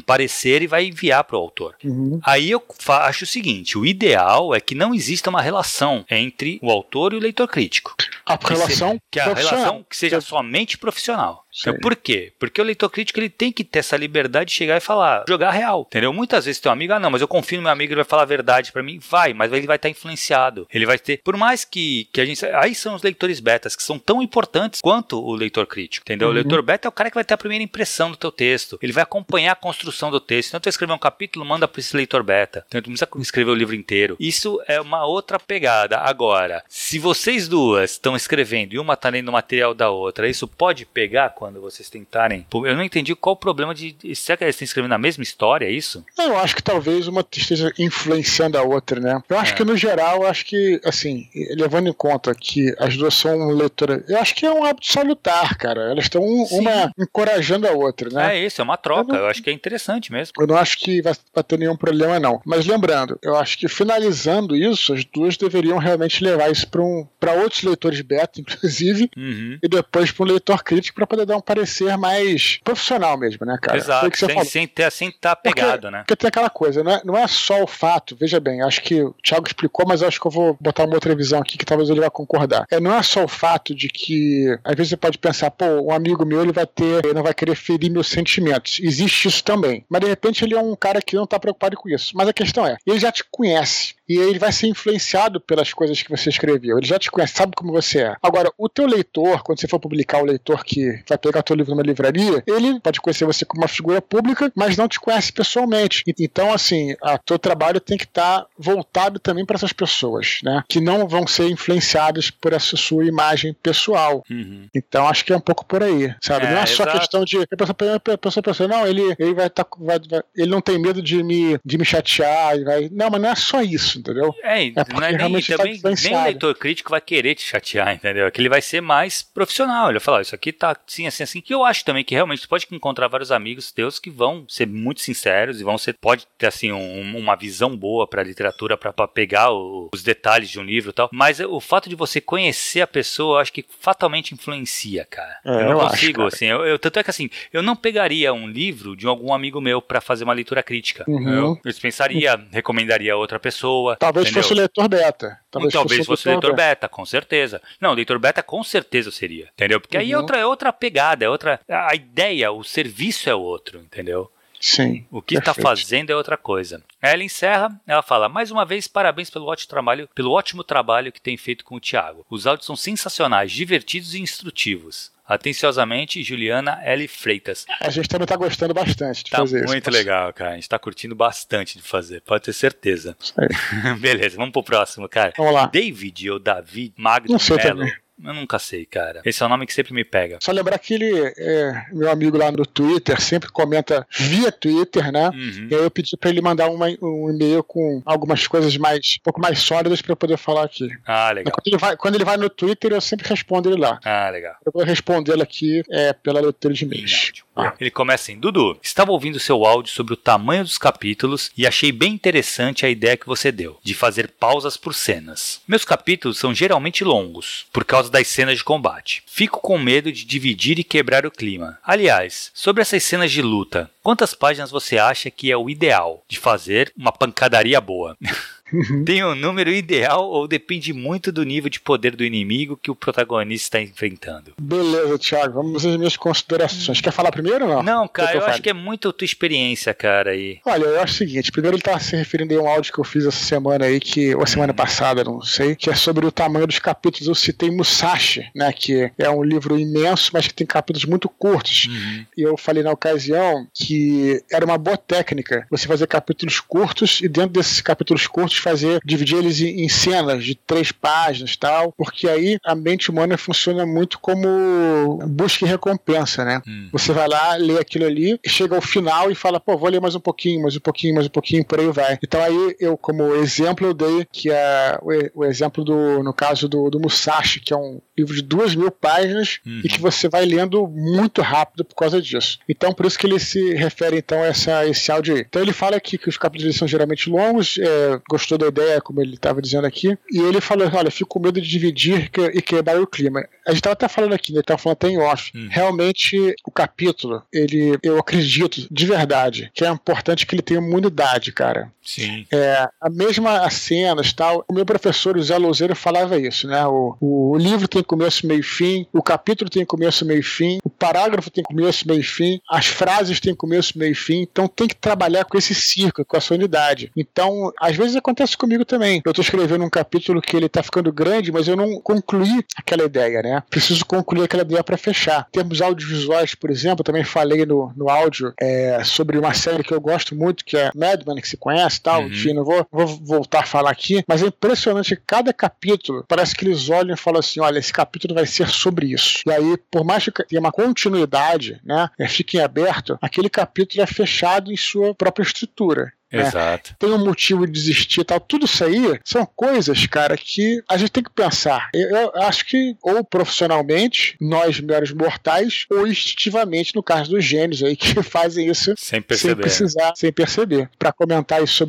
[0.00, 1.76] parecer e vai enviar para o autor.
[1.82, 2.20] Uhum.
[2.24, 6.70] Aí eu acho o seguinte: o ideal é que não exista uma relação entre o
[6.70, 7.94] autor e o leitor crítico.
[8.26, 11.46] A que relação se, que a relação que seja somente profissional.
[11.60, 12.32] Então, por quê?
[12.38, 15.50] Porque o leitor crítico ele tem que ter essa liberdade de chegar e falar, jogar
[15.50, 16.12] real, entendeu?
[16.12, 18.22] Muitas vezes teu amigo, ah, não, mas eu confio no meu amigo, ele vai falar
[18.22, 20.66] a verdade para mim, vai, mas ele vai estar influenciado.
[20.72, 23.82] Ele vai ter, por mais que, que a gente, aí são os leitores betas que
[23.82, 26.28] são tão importantes quanto o leitor crítico, entendeu?
[26.28, 26.32] Uhum.
[26.32, 28.78] O leitor beta é o cara que vai ter a primeira impressão do teu texto,
[28.82, 30.50] ele vai acompanhar a construção do texto.
[30.50, 32.64] Então, tu escrever um capítulo, manda para esse leitor beta.
[32.68, 34.16] Então, tu precisa escrever o livro inteiro.
[34.20, 35.98] Isso é uma outra pegada.
[35.98, 40.46] Agora, se vocês duas estão escrevendo e uma está lendo o material da outra, isso
[40.46, 42.44] pode pegar quando vocês tentarem.
[42.52, 43.94] Eu não entendi qual o problema de.
[44.16, 46.04] Será que eles estão escrevendo a mesma história, é isso?
[46.18, 49.22] Eu acho que talvez uma esteja influenciando a outra, né?
[49.28, 49.56] Eu acho é.
[49.56, 54.02] que no geral, eu acho que, assim, levando em conta que as duas são leitoras,
[54.08, 55.92] eu acho que é um hábito salutar, cara.
[55.92, 58.36] Elas estão uma encorajando a outra, né?
[58.36, 59.12] É isso, é uma troca.
[59.12, 60.32] Eu, não, eu, acho que é interessante mesmo.
[60.40, 62.42] Eu não acho que vai, vai ter nenhum problema, não.
[62.44, 67.06] Mas lembrando, eu acho que finalizando isso, as duas deveriam realmente levar isso para um,
[67.40, 69.56] outros leitores beta, inclusive, uhum.
[69.62, 73.56] e depois para um leitor crítico para poder dar um parecer mais profissional mesmo, né,
[73.60, 73.78] cara?
[73.78, 75.98] Exato, sem, sem, ter, sem tá pegado, porque, né?
[75.98, 79.02] Porque tem aquela coisa, não é, não é só o fato, veja bem, acho que
[79.02, 81.90] o Thiago explicou, mas acho que eu vou botar uma outra visão aqui que talvez
[81.90, 82.66] ele vá concordar.
[82.70, 85.92] É, não é só o fato de que, às vezes você pode pensar, pô, um
[85.92, 88.80] amigo meu ele vai ter, ele não vai querer ferir meus sentimentos.
[88.82, 89.84] Existe isso também.
[89.88, 92.12] Mas de repente ele é um cara que não tá preocupado com isso.
[92.16, 96.02] Mas a questão é, ele já te conhece e ele vai ser influenciado pelas coisas
[96.02, 96.78] que você escreveu.
[96.78, 98.16] Ele já te conhece, sabe como você é.
[98.22, 101.72] Agora, o teu leitor, quando você for publicar o leitor que vai pegar teu livro
[101.72, 106.02] numa livraria, ele pode conhecer você como uma figura pública, mas não te conhece pessoalmente.
[106.18, 110.62] Então, assim, o teu trabalho tem que estar tá voltado também para essas pessoas, né?
[110.68, 114.22] Que não vão ser influenciadas por essa sua imagem pessoal.
[114.30, 114.66] Uhum.
[114.74, 116.46] Então, acho que é um pouco por aí, sabe?
[116.46, 116.98] É, não é só exato.
[116.98, 120.22] questão de a pessoa, a pessoa pensa, não, ele, ele vai estar, tá, vai, vai,
[120.36, 122.88] ele não tem medo de me, de me chatear, vai...
[122.92, 124.34] não, mas não é só isso, entendeu?
[124.42, 127.94] É, é não é nem, tá também, nem o leitor crítico vai querer te chatear,
[127.94, 128.26] entendeu?
[128.26, 131.22] É que ele vai ser mais profissional, ele vai falar, isso aqui tá assim, assim,
[131.22, 134.44] assim, que eu acho também que realmente você pode encontrar vários amigos teus que vão
[134.48, 138.76] ser muito sinceros e vão ser, pode ter assim um, uma visão boa para literatura
[138.76, 142.20] para pegar o, os detalhes de um livro e tal, mas o fato de você
[142.20, 145.38] conhecer a pessoa, eu acho que fatalmente influencia, cara.
[145.44, 147.76] É, eu não eu consigo, acho, assim, eu, eu, tanto é que assim, eu não
[147.76, 151.04] pegaria um livro de algum amigo meu para fazer uma leitura crítica.
[151.08, 151.28] Uhum.
[151.28, 153.96] Eu, eu pensaria, recomendaria a outra pessoa.
[153.96, 154.42] Talvez entendeu?
[154.42, 155.38] fosse o leitor beta.
[155.50, 156.68] Talvez, talvez fosse, fosse leitor beta.
[156.68, 156.88] beta.
[156.88, 157.62] com certeza.
[157.80, 159.80] Não, leitor beta com certeza seria, entendeu?
[159.80, 160.02] Porque uhum.
[160.02, 161.60] aí é outra, é outra pegada, é outra.
[161.68, 164.30] A ideia, o serviço é outro, entendeu?
[164.60, 165.06] Sim.
[165.10, 166.82] O que está fazendo é outra coisa.
[167.00, 171.20] Ela encerra, ela fala: mais uma vez, parabéns pelo ótimo trabalho, pelo ótimo trabalho que
[171.20, 172.26] tem feito com o Thiago.
[172.28, 175.12] Os áudios são sensacionais, divertidos e instrutivos.
[175.28, 177.06] Atenciosamente, Juliana L.
[177.06, 177.66] Freitas.
[177.80, 179.72] A gente também está gostando bastante de tá fazer isso.
[179.72, 180.52] Muito legal, cara.
[180.52, 183.14] A gente está curtindo bastante de fazer, pode ter certeza.
[184.00, 185.34] Beleza, vamos pro próximo, cara.
[185.36, 185.66] Vamos lá.
[185.66, 187.36] David ou David Magno.
[187.38, 187.92] Também.
[188.22, 189.20] Eu nunca sei, cara.
[189.24, 190.38] Esse é o nome que sempre me pega.
[190.42, 195.28] Só lembrar que ele é meu amigo lá no Twitter, sempre comenta via Twitter, né?
[195.28, 195.68] Uhum.
[195.70, 199.22] E aí eu pedi pra ele mandar uma, um e-mail com algumas coisas mais, um
[199.22, 200.88] pouco mais sólidas pra eu poder falar aqui.
[201.06, 201.52] Ah, legal.
[201.52, 203.98] Quando ele, vai, quando ele vai no Twitter, eu sempre respondo ele lá.
[204.04, 204.56] Ah, legal.
[204.64, 207.32] Eu vou respondê-lo aqui é, pela leitura de e-mails.
[207.58, 207.74] Ah.
[207.80, 211.90] Ele começa assim: Dudu, estava ouvindo seu áudio sobre o tamanho dos capítulos e achei
[211.90, 215.60] bem interessante a ideia que você deu, de fazer pausas por cenas.
[215.66, 219.22] Meus capítulos são geralmente longos, por causa das cenas de combate.
[219.26, 221.78] Fico com medo de dividir e quebrar o clima.
[221.84, 226.38] Aliás, sobre essas cenas de luta, quantas páginas você acha que é o ideal de
[226.38, 228.16] fazer uma pancadaria boa?
[228.72, 229.04] Uhum.
[229.04, 232.94] Tem um número ideal ou depende muito do nível de poder do inimigo que o
[232.94, 234.52] protagonista está enfrentando?
[234.60, 235.54] Beleza, Thiago.
[235.54, 237.00] Vamos às minhas considerações.
[237.00, 237.82] Quer falar primeiro ou não?
[237.82, 240.60] Não, cara, eu, eu acho que é muito a tua experiência, cara, aí.
[240.64, 241.52] Olha, eu acho o seguinte.
[241.52, 244.34] Primeiro ele tá se referindo a um áudio que eu fiz essa semana aí, que,
[244.34, 247.28] ou semana passada, não sei, que é sobre o tamanho dos capítulos.
[247.28, 251.86] Eu citei Musashi, né, que é um livro imenso, mas que tem capítulos muito curtos.
[251.86, 252.26] Uhum.
[252.36, 257.28] E eu falei na ocasião que era uma boa técnica você fazer capítulos curtos e
[257.28, 262.58] dentro desses capítulos curtos fazer, dividir eles em cenas de três páginas tal, porque aí
[262.64, 266.62] a mente humana funciona muito como busca e recompensa, né?
[266.66, 266.88] Uhum.
[266.92, 270.14] Você vai lá, lê aquilo ali, chega ao final e fala, pô, vou ler mais
[270.14, 272.18] um pouquinho, mais um pouquinho, mais um pouquinho, por aí vai.
[272.22, 276.68] Então aí eu, como exemplo, eu dei que é o, o exemplo do, no caso
[276.68, 279.80] do, do Musashi, que é um livro de duas mil páginas uhum.
[279.84, 282.58] e que você vai lendo muito rápido por causa disso.
[282.68, 285.44] Então, por isso que ele se refere então a essa, esse áudio aí.
[285.48, 289.20] Então ele fala aqui que os capítulos são geralmente longos, é, gostou da ideia, como
[289.20, 293.00] ele estava dizendo aqui, e ele falou, olha, fico com medo de dividir e quebrar
[293.00, 293.40] o clima.
[293.66, 295.52] A gente estava até falando aqui, né, estava falando até em off.
[295.54, 295.68] Uhum.
[295.70, 300.96] Realmente, o capítulo, ele, eu acredito, de verdade, que é importante que ele tenha uma
[300.96, 301.92] unidade, cara.
[302.02, 302.46] Sim.
[302.50, 304.64] É, a mesma cenas tal.
[304.66, 306.86] O meu professor, o Zé Louzeiro, falava isso, né?
[306.86, 310.78] O, o livro tem começo, meio e fim, o capítulo tem começo, meio e fim,
[310.98, 314.42] parágrafo tem começo, meio e fim, as frases têm começo, meio e fim.
[314.42, 317.10] Então tem que trabalhar com esse círculo, com a sua unidade.
[317.16, 319.22] Então, às vezes acontece comigo também.
[319.24, 323.04] Eu estou escrevendo um capítulo que ele está ficando grande, mas eu não concluí aquela
[323.04, 323.62] ideia, né?
[323.70, 325.46] Preciso concluir aquela ideia para fechar.
[325.48, 329.92] Em termos audiovisuais, por exemplo, também falei no, no áudio é, sobre uma série que
[329.92, 332.22] eu gosto muito, que é Madman, que se conhece tal.
[332.22, 332.28] Uhum.
[332.28, 336.64] Enfim, não vou, vou voltar a falar aqui, mas é impressionante cada capítulo parece que
[336.64, 339.40] eles olham e falam assim: olha, esse capítulo vai ser sobre isso.
[339.46, 344.02] E aí, por mais que tenha uma continuidade, né, é, fique em aberto, aquele capítulo
[344.02, 346.12] é fechado em sua própria estrutura.
[346.32, 346.46] Né?
[346.46, 346.94] Exato.
[346.98, 348.38] Tem um motivo de desistir e tal.
[348.38, 351.88] Tudo isso aí são coisas, cara, que a gente tem que pensar.
[351.94, 357.82] Eu, eu acho que, ou profissionalmente, nós meros mortais, ou instintivamente, no caso dos gênios
[357.82, 359.54] aí, que fazem isso sem, perceber.
[359.54, 360.90] sem precisar, sem perceber.
[360.98, 361.82] Para comentar isso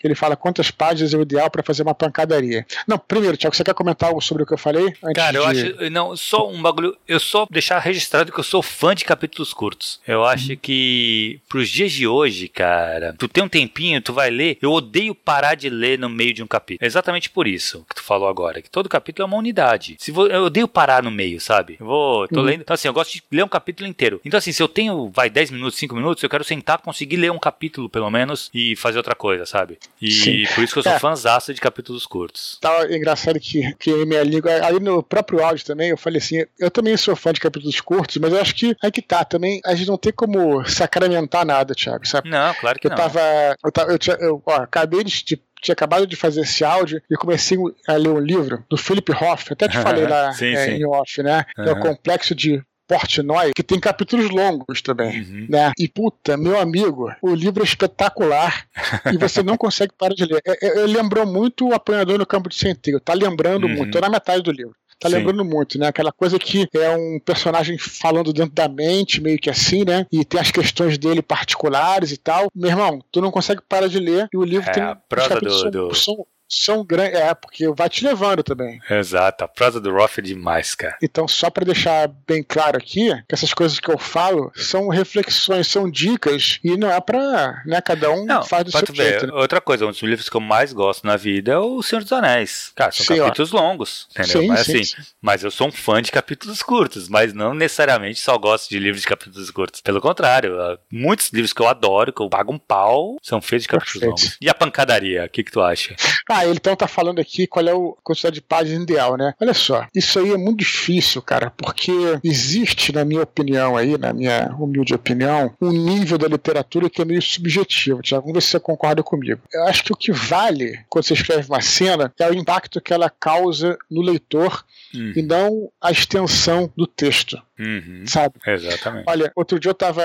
[0.00, 0.08] sobre.
[0.10, 2.66] Ele fala quantas páginas é o ideal para fazer uma pancadaria.
[2.86, 4.92] Não, primeiro, Tiago, você quer comentar algo sobre o que eu falei?
[5.14, 5.60] Cara, eu de...
[5.60, 5.90] acho.
[5.90, 6.96] Não, só um bagulho.
[7.06, 10.00] Eu só deixar registrado que eu sou fã de capítulos curtos.
[10.06, 10.58] Eu acho uhum.
[10.60, 14.58] que, pros dias de hoje, cara, tu tem um tempinho, tu vai ler.
[14.60, 16.84] Eu odeio parar de ler no meio de um capítulo.
[16.84, 19.96] É exatamente por isso que tu falou agora, que todo capítulo é uma unidade.
[19.98, 21.76] Se vou, eu odeio parar no meio, sabe?
[21.78, 22.46] Eu vou, tô uhum.
[22.46, 22.60] lendo.
[22.62, 24.20] Então, assim, eu gosto de ler um capítulo inteiro.
[24.24, 27.30] Então, assim, se eu tenho, vai, 10 minutos, 5 minutos, eu quero sentar, conseguir ler
[27.30, 29.78] um capítulo, pelo menos, e fazer outra coisa, sabe?
[30.00, 30.54] E Sim.
[30.54, 30.98] por isso que eu sou é.
[30.98, 32.58] fãzaço de capítulos curtos.
[32.60, 36.70] Tá engraçado que, que minha língua, aí no próprio áudio também, eu falei assim, eu
[36.70, 39.74] também sou fã de capítulos curtos, mas eu acho que aí que tá, também a
[39.74, 42.30] gente não tem como sacramentar nada, Thiago, sabe?
[42.30, 42.96] Não, claro que eu não.
[42.96, 43.20] Tava,
[43.62, 47.02] eu, tava, eu, tinha, eu ó, acabei de, de tinha acabado de fazer esse áudio
[47.10, 50.64] e comecei a ler um livro do Philip Hoff, até te falei lá sim, é,
[50.64, 50.70] sim.
[50.72, 51.44] em off, né?
[51.58, 51.64] Uhum.
[51.64, 55.46] É o Complexo de Portnoy, que tem capítulos longos também, uhum.
[55.48, 55.70] né?
[55.78, 58.66] E puta, meu amigo, o livro é espetacular
[59.12, 60.42] e você não consegue parar de ler.
[60.44, 63.76] É, é, lembrou muito o Apanhador no Campo de Centeio, tá lembrando uhum.
[63.76, 65.14] muito, tô na metade do livro tá Sim.
[65.16, 65.86] lembrando muito, né?
[65.86, 70.06] Aquela coisa que é um personagem falando dentro da mente, meio que assim, né?
[70.12, 72.50] E tem as questões dele particulares e tal.
[72.54, 74.82] Meu irmão, tu não consegue parar de ler e o livro é, tem.
[74.82, 75.94] A prosa do, do...
[75.94, 77.18] São, são grandes.
[77.18, 78.80] É, porque vai te levando também.
[78.90, 80.96] Exato, a prosa do Roth é demais, cara.
[81.02, 85.68] Então, só para deixar bem claro aqui, que essas coisas que eu falo são reflexões,
[85.68, 87.62] são dicas, e não é pra.
[87.64, 89.26] Né, cada um não, faz do seu jeito.
[89.26, 89.32] Né?
[89.32, 92.12] Outra coisa, um dos livros que eu mais gosto na vida é O Senhor dos
[92.12, 92.72] Anéis.
[92.74, 93.60] Cara, são sim, capítulos ó.
[93.60, 94.42] longos, entendeu?
[94.42, 95.02] Sim, mas sim, assim, sim.
[95.20, 99.02] mas eu sou um fã de capítulos curtos, mas não necessariamente só gosto de livros
[99.02, 99.80] de capítulos curtos.
[99.80, 100.56] Pelo contrário,
[100.90, 104.20] muitos livros que eu adoro, que eu pago um pau, são feitos de capítulos Perfeito.
[104.20, 104.38] longos.
[104.40, 105.94] E a pancadaria, o que, que tu acha?
[106.28, 109.34] Ah, ah, ele então tá falando aqui qual é a quantidade de páginas ideal, né?
[109.40, 111.92] Olha só, isso aí é muito difícil, cara, porque
[112.24, 117.04] existe, na minha opinião aí, na minha humilde opinião, um nível da literatura que é
[117.04, 118.22] meio subjetivo, Tiago.
[118.22, 119.40] Vamos ver se você concorda comigo.
[119.52, 122.92] Eu acho que o que vale quando você escreve uma cena é o impacto que
[122.92, 125.12] ela causa no leitor uhum.
[125.16, 127.40] e não a extensão do texto.
[127.60, 128.04] Uhum.
[128.06, 128.34] Sabe?
[128.46, 129.04] Exatamente.
[129.06, 130.02] Olha, outro dia eu estava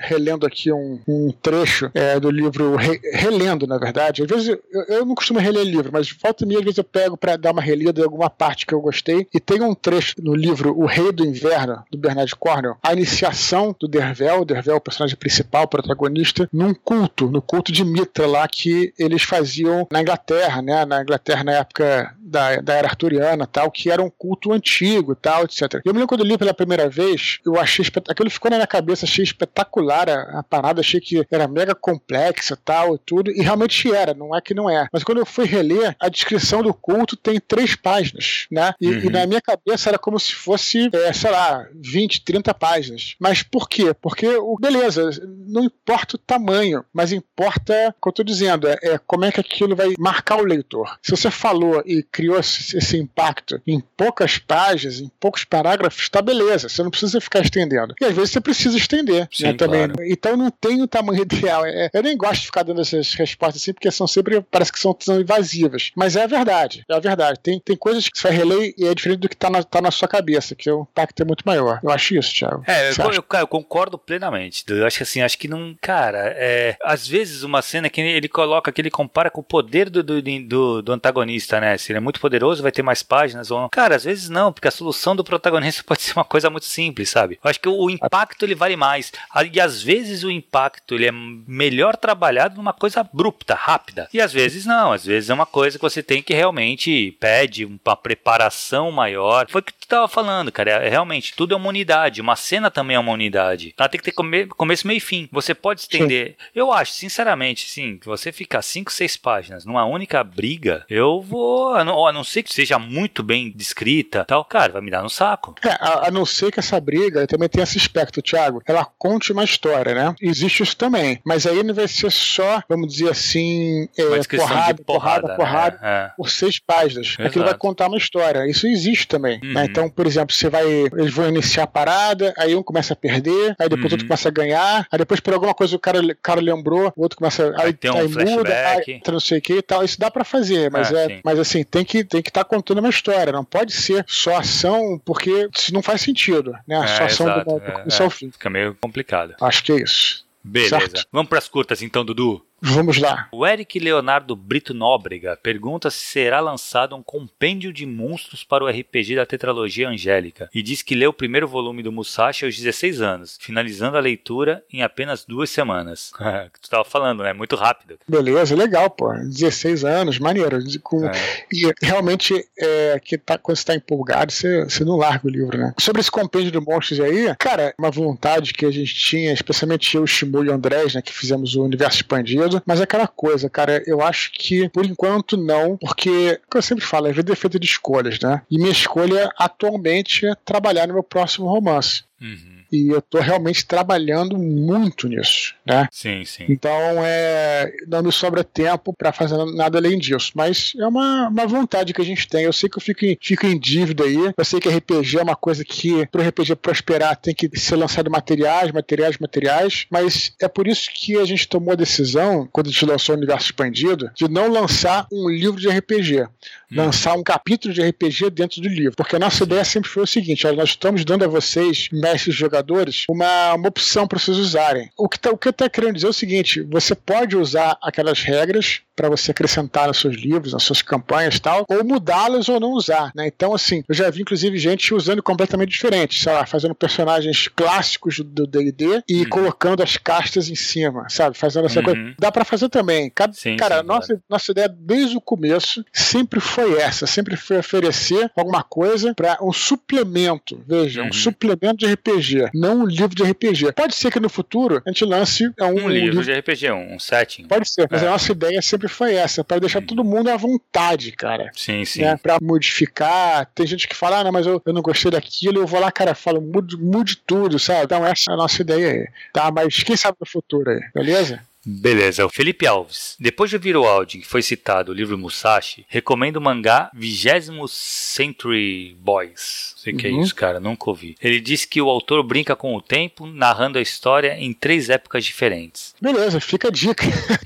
[0.00, 4.22] relendo aqui um, um trecho é, do livro, re, relendo, na verdade.
[4.22, 6.84] Às vezes eu, eu não costumo reler livro, mas volta e meia, às vezes eu
[6.84, 9.26] pego para dar uma relida em alguma parte que eu gostei.
[9.34, 13.76] E tem um trecho no livro O Rei do Inverno, do Bernard Cornwell, a iniciação
[13.78, 18.48] do Dervel, o Dervel, o personagem principal, protagonista, num culto, no culto de Mitra lá
[18.48, 20.84] que eles faziam na Inglaterra, né?
[20.86, 25.44] Na Inglaterra na época da, da era arturiana tal, que era um culto antigo tal,
[25.44, 25.80] etc.
[25.84, 28.12] Eu me lembro quando eu li pela primeira vez, eu achei espetacular.
[28.12, 32.56] Aquilo ficou na minha cabeça, achei espetacular a, a parada, achei que era mega complexa
[32.56, 34.86] tal e tudo, e realmente era, não é que não é.
[34.92, 38.72] Mas quando eu fui reler, a descrição do culto tem três páginas, né?
[38.80, 39.00] E, uhum.
[39.00, 43.16] e na minha cabeça era como se fosse, é, sei lá, 20, 30 páginas.
[43.18, 43.94] Mas por quê?
[43.94, 44.28] Porque,
[44.60, 45.10] beleza,
[45.46, 49.40] não importa o tamanho, mas importa, como eu tô dizendo, é, é como é que
[49.40, 50.98] aquilo vai marcar o leitor.
[51.02, 56.22] Se você falou e criou esse, esse impacto em poucas páginas, em poucos parágrafos, tá
[56.22, 57.94] beleza, você não precisa ficar estendendo.
[58.00, 59.88] E às vezes você precisa estender né, Sim, né, também.
[59.88, 60.04] Claro.
[60.04, 61.64] Então não tem o tamanho ideal.
[61.66, 64.78] É, eu nem gosto de ficar dando essas respostas assim, porque são sempre, parece que
[64.78, 65.90] são, são invasivas.
[65.96, 67.40] Mas é a verdade, é a verdade.
[67.42, 69.80] Tem, tem coisas que você vai reler e é diferente do que tá na, tá
[69.80, 71.80] na sua cabeça, que o impacto é muito maior.
[71.82, 72.62] Eu acho isso, Thiago.
[72.66, 74.64] É, eu, eu, eu, concordo plenamente.
[74.68, 75.76] Eu acho que assim, acho que não.
[75.80, 79.88] Cara, é, às vezes uma cena que ele coloca, que ele compara com o poder
[79.90, 81.76] do, do, do, do antagonista, né?
[81.78, 83.68] Se ele é muito poderoso, vai ter mais páginas ou.
[83.68, 87.10] Cara, às vezes não, porque a solução do protagonista pode ser uma coisa muito simples,
[87.10, 87.38] sabe?
[87.42, 89.12] Eu acho que o impacto ele vale mais.
[89.52, 94.08] E às vezes o impacto ele é melhor trabalhado numa coisa abrupta, rápida.
[94.12, 97.64] E às vezes não, às vezes é uma coisa que você tem que realmente pede
[97.64, 99.46] uma preparação maior.
[99.48, 100.70] Foi o que tu tava falando, cara.
[100.70, 102.20] É, realmente, tudo é uma unidade.
[102.20, 103.74] Uma cena também é uma unidade.
[103.78, 105.28] Ela tem que ter come começo, meio e fim.
[105.32, 106.28] Você pode estender.
[106.28, 106.46] Sim.
[106.54, 111.74] Eu acho, sinceramente, sim, que você ficar 5, 6 páginas numa única briga, eu vou.
[111.74, 115.02] A não, a não ser que seja muito bem descrita tal, cara, vai me dar
[115.02, 115.54] no saco.
[115.64, 118.62] É, a, a não ser que essa briga também tenha esse aspecto, Thiago.
[118.64, 120.14] Ela conte uma história, né?
[120.20, 121.20] Existe isso também.
[121.24, 126.06] Mas aí não vai ser só, vamos dizer assim, é, porrada, porrada, porrada, porrada, né?
[126.06, 126.10] é.
[126.16, 127.08] por seis páginas.
[127.08, 127.28] Exato.
[127.28, 128.48] Aquilo vai contar uma história.
[128.48, 129.40] Isso existe também.
[129.40, 129.48] Né?
[129.48, 129.54] Uhum.
[129.54, 129.64] Né?
[129.64, 130.64] Então, por exemplo, você vai.
[130.66, 133.92] Eles vão iniciar a parada, aí um começa a perder, aí depois uhum.
[133.92, 137.02] outro começa a ganhar, aí depois por alguma coisa o cara, o cara lembrou, o
[137.02, 137.54] outro começa.
[137.56, 139.84] Aí, aí tem um aí muda, aí não sei o que e tal.
[139.84, 141.20] Isso dá para fazer, mas ah, é.
[141.24, 143.32] Mas assim, tem que tem que estar tá contando uma história.
[143.32, 146.60] Não pode ser só ação, porque isso não faz sentido, né?
[146.68, 148.30] É, só ação exato, do, do começo é, ao fim.
[148.30, 149.34] Fica meio complicado.
[149.40, 150.24] Acho que é isso.
[150.42, 150.78] Beleza.
[150.78, 151.06] Certo?
[151.10, 152.44] Vamos para as curtas então, Dudu.
[152.66, 153.28] Vamos lá.
[153.30, 158.68] O Eric Leonardo Brito Nóbrega pergunta se será lançado um compêndio de monstros para o
[158.68, 163.02] RPG da tetralogia Angélica e diz que leu o primeiro volume do Musashi aos 16
[163.02, 166.10] anos, finalizando a leitura em apenas duas semanas.
[166.52, 167.34] que tu estava falando, né?
[167.34, 167.98] Muito rápido.
[168.08, 169.12] Beleza, legal, pô.
[169.12, 170.58] 16 anos, maneiro.
[170.82, 171.06] Com...
[171.06, 171.12] É.
[171.52, 175.58] E realmente, é, que tá, quando você está empolgado, você, você não larga o livro,
[175.58, 175.74] né?
[175.78, 180.06] Sobre esse compêndio de monstros aí, cara, uma vontade que a gente tinha, especialmente eu,
[180.06, 183.82] Shimu e o Andrés, né, que fizemos o Universo Expandido, mas é aquela coisa, cara,
[183.86, 187.58] eu acho que por enquanto não, porque, como eu sempre falo, a vida é feita
[187.58, 188.42] de escolhas, né?
[188.50, 192.04] E minha escolha atualmente é trabalhar no meu próximo romance.
[192.20, 195.88] Uhum e eu estou realmente trabalhando muito nisso, né?
[195.90, 196.44] Sim, sim.
[196.48, 196.70] Então
[197.04, 201.92] é, não me sobra tempo para fazer nada além disso, mas é uma, uma vontade
[201.92, 202.44] que a gente tem.
[202.44, 205.22] Eu sei que eu fico em, fico em dívida aí, eu sei que RPG é
[205.22, 210.32] uma coisa que para o RPG prosperar tem que ser lançado materiais, materiais, materiais, mas
[210.40, 213.46] é por isso que a gente tomou a decisão, quando a gente lançou o Universo
[213.46, 216.28] Expandido, de não lançar um livro de RPG, hum.
[216.72, 220.06] lançar um capítulo de RPG dentro do livro, porque a nossa ideia sempre foi o
[220.06, 224.90] seguinte: nós estamos dando a vocês, mestres jogadores, jogadores uma, uma opção para vocês usarem.
[224.96, 227.76] O que, tá, o que eu estou querendo dizer é o seguinte: você pode usar
[227.82, 232.48] aquelas regras para você acrescentar nos seus livros, nas suas campanhas e tal, ou mudá-las
[232.48, 233.26] ou não usar, né?
[233.26, 238.20] Então, assim, eu já vi inclusive gente usando completamente diferente, sei lá, fazendo personagens clássicos
[238.20, 239.28] do D&D e uhum.
[239.28, 241.36] colocando as castas em cima, sabe?
[241.36, 241.84] Fazendo essa uhum.
[241.84, 242.14] coisa.
[242.18, 243.10] Dá para fazer também.
[243.10, 247.58] Cada, sim, cara, sim, nossa, nossa ideia desde o começo sempre foi essa, sempre foi
[247.58, 251.08] oferecer alguma coisa para um suplemento, veja, uhum.
[251.08, 253.72] um suplemento de RPG, não um livro de RPG.
[253.72, 256.70] Pode ser que no futuro a gente lance um, um, um livro, livro, de RPG,
[256.70, 257.46] um setting.
[257.46, 258.06] Pode ser, mas é.
[258.06, 259.86] a nossa ideia sempre sempre foi essa, para deixar hum.
[259.86, 261.50] todo mundo à vontade, cara.
[261.54, 262.02] Sim, sim.
[262.02, 263.46] Né, pra modificar.
[263.54, 265.90] Tem gente que fala, ah, não, mas eu, eu não gostei daquilo, eu vou lá,
[265.90, 267.84] cara, falo, mude, mude tudo, sabe?
[267.84, 269.08] Então essa é a nossa ideia aí.
[269.32, 271.40] Tá, mas quem sabe no futuro aí, beleza?
[271.64, 273.16] Beleza, o Felipe Alves.
[273.18, 277.68] Depois de ouvir o áudio que foi citado o livro Musashi, recomendo o mangá 20
[277.68, 280.22] Century Boys sei que é uhum.
[280.22, 281.14] isso, cara, nunca ouvi.
[281.20, 285.24] Ele diz que o autor brinca com o tempo, narrando a história em três épocas
[285.24, 285.94] diferentes.
[286.00, 287.04] Beleza, fica a dica.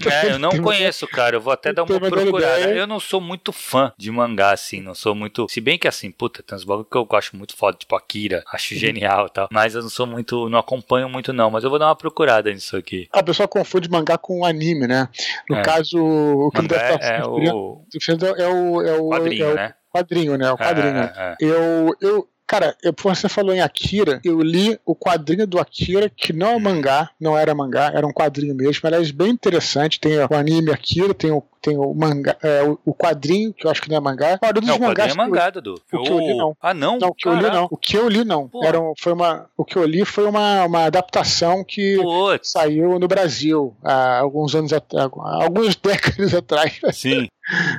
[0.08, 2.72] É, eu não conheço, cara, eu vou até dar uma procurada.
[2.72, 5.46] Eu não sou muito fã de mangá, assim, não sou muito.
[5.50, 8.44] Se bem que assim, puta, tem uns bagulho que eu acho muito foda, tipo Akira,
[8.52, 9.48] acho genial e tal.
[9.50, 11.50] Mas eu não sou muito, não acompanho muito, não.
[11.50, 13.08] Mas eu vou dar uma procurada nisso aqui.
[13.12, 15.08] A pessoa confunde mangá mangá com anime, né?
[15.48, 15.62] No é.
[15.62, 17.38] caso, o que ele deve estar é, o...
[17.42, 18.82] é o.
[18.82, 19.74] É o quadrinho, é o, né?
[19.92, 20.50] Quadrinho, né?
[20.50, 20.96] O é, quadrinho.
[20.96, 25.58] É, é, eu, eu, Cara, eu, você falou em Akira, eu li o quadrinho do
[25.58, 30.00] Akira, que não é mangá, não era mangá, era um quadrinho mesmo, aliás, bem interessante.
[30.00, 33.82] Tem o anime Akira, tem o tem o mangá, é, o, quadrinho, que eu acho
[33.82, 34.38] que não é mangá.
[34.42, 35.12] Olha, dos não, mangás.
[35.12, 35.74] Quadrinho é mangá, Dudu.
[35.92, 36.56] O que eu li, não.
[36.60, 36.98] Ah, não?
[36.98, 37.68] Não, o que eu li, não.
[37.70, 38.50] O que eu li, não.
[38.62, 42.52] Era, foi uma, o que eu li foi uma, uma adaptação que Putz.
[42.52, 46.80] saiu no Brasil há alguns anos atrás, algumas décadas atrás.
[46.92, 47.28] Sim.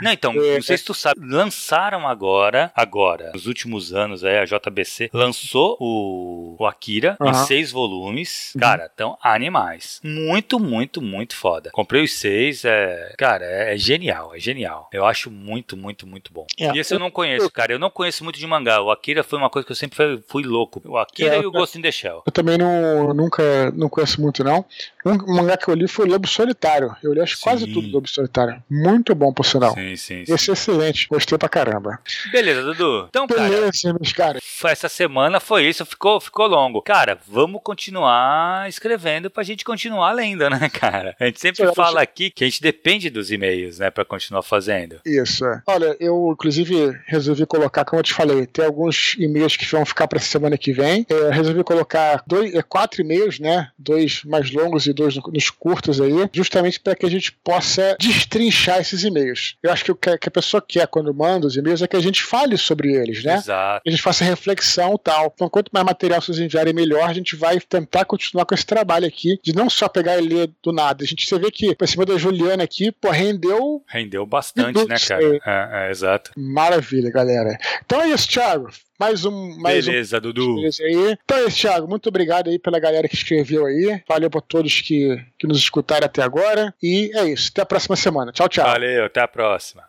[0.02, 4.38] Não, então, é, não sei se tu sabe, lançaram agora, agora, nos últimos anos, aí,
[4.38, 8.54] a JBC lançou o, o Akira em seis volumes.
[8.56, 8.62] Uhum.
[8.62, 10.00] Cara, tão animais.
[10.04, 11.70] Muito, muito, muito foda.
[11.72, 14.90] Comprei os seis, é, cara, é, é genial, é genial.
[14.92, 16.46] Eu acho muito, muito, muito bom.
[16.60, 17.74] É, e esse eu não conheço, cara.
[17.74, 18.82] Eu não conheço muito de mangá.
[18.82, 20.82] O Akira foi uma coisa que eu sempre fui, fui louco.
[20.86, 22.24] O Akira é, e o Ghost in the Shell.
[22.26, 24.66] Eu também não, nunca não conheço muito, não.
[25.06, 26.96] Um mangá que eu li foi Lobo Solitário.
[27.04, 27.44] Eu li acho sim.
[27.44, 28.62] quase tudo do Lobo Solitário.
[28.70, 29.59] Muito bom, por sinal.
[29.74, 30.34] Sim, sim, sim.
[30.34, 31.08] Esse é excelente.
[31.08, 32.00] Gostei pra caramba.
[32.32, 33.08] Beleza, Dudu.
[33.10, 34.42] Então, Beleza, cara, meus caras.
[34.64, 35.86] Essa semana foi isso.
[35.86, 36.82] Ficou, ficou longo.
[36.82, 41.16] Cara, vamos continuar escrevendo pra gente continuar lendo, né, cara?
[41.20, 45.00] A gente sempre fala aqui que a gente depende dos e-mails, né, pra continuar fazendo.
[45.06, 45.46] Isso.
[45.46, 45.62] É.
[45.68, 50.08] Olha, eu inclusive resolvi colocar, como eu te falei, tem alguns e-mails que vão ficar
[50.08, 51.06] pra semana que vem.
[51.10, 53.70] Eu resolvi colocar dois, é, quatro e-mails, né?
[53.78, 58.80] Dois mais longos e dois nos curtos aí, justamente para que a gente possa destrinchar
[58.80, 59.49] esses e-mails.
[59.62, 62.02] Eu acho que o que a pessoa quer quando manda os e-mails é que a
[62.02, 63.36] gente fale sobre eles, né?
[63.36, 63.84] Exato.
[63.84, 65.32] Que a gente faça reflexão e tal.
[65.34, 67.10] Então, quanto mais material vocês enviarem, melhor.
[67.10, 70.52] A gente vai tentar continuar com esse trabalho aqui, de não só pegar e ler
[70.64, 71.04] do nada.
[71.04, 73.84] A gente você vê que, por cima da Juliana aqui, pô, rendeu.
[73.88, 75.40] Rendeu bastante, né, cara?
[75.46, 76.32] É, é, exato.
[76.38, 77.58] Maravilha, galera.
[77.84, 78.70] Então é isso, Thiago.
[79.00, 79.58] Mais um.
[79.58, 80.22] Mais Beleza, um...
[80.22, 80.56] Dudu.
[80.56, 81.18] Beleza aí.
[81.24, 81.88] Então é isso, Thiago.
[81.88, 84.02] Muito obrigado aí pela galera que escreveu aí.
[84.08, 86.74] Valeu pra todos que, que nos escutaram até agora.
[86.84, 87.50] E é isso.
[87.52, 88.34] Até a próxima semana.
[88.34, 88.66] Tchau, tchau.
[88.66, 89.84] Valeu, até a próxima.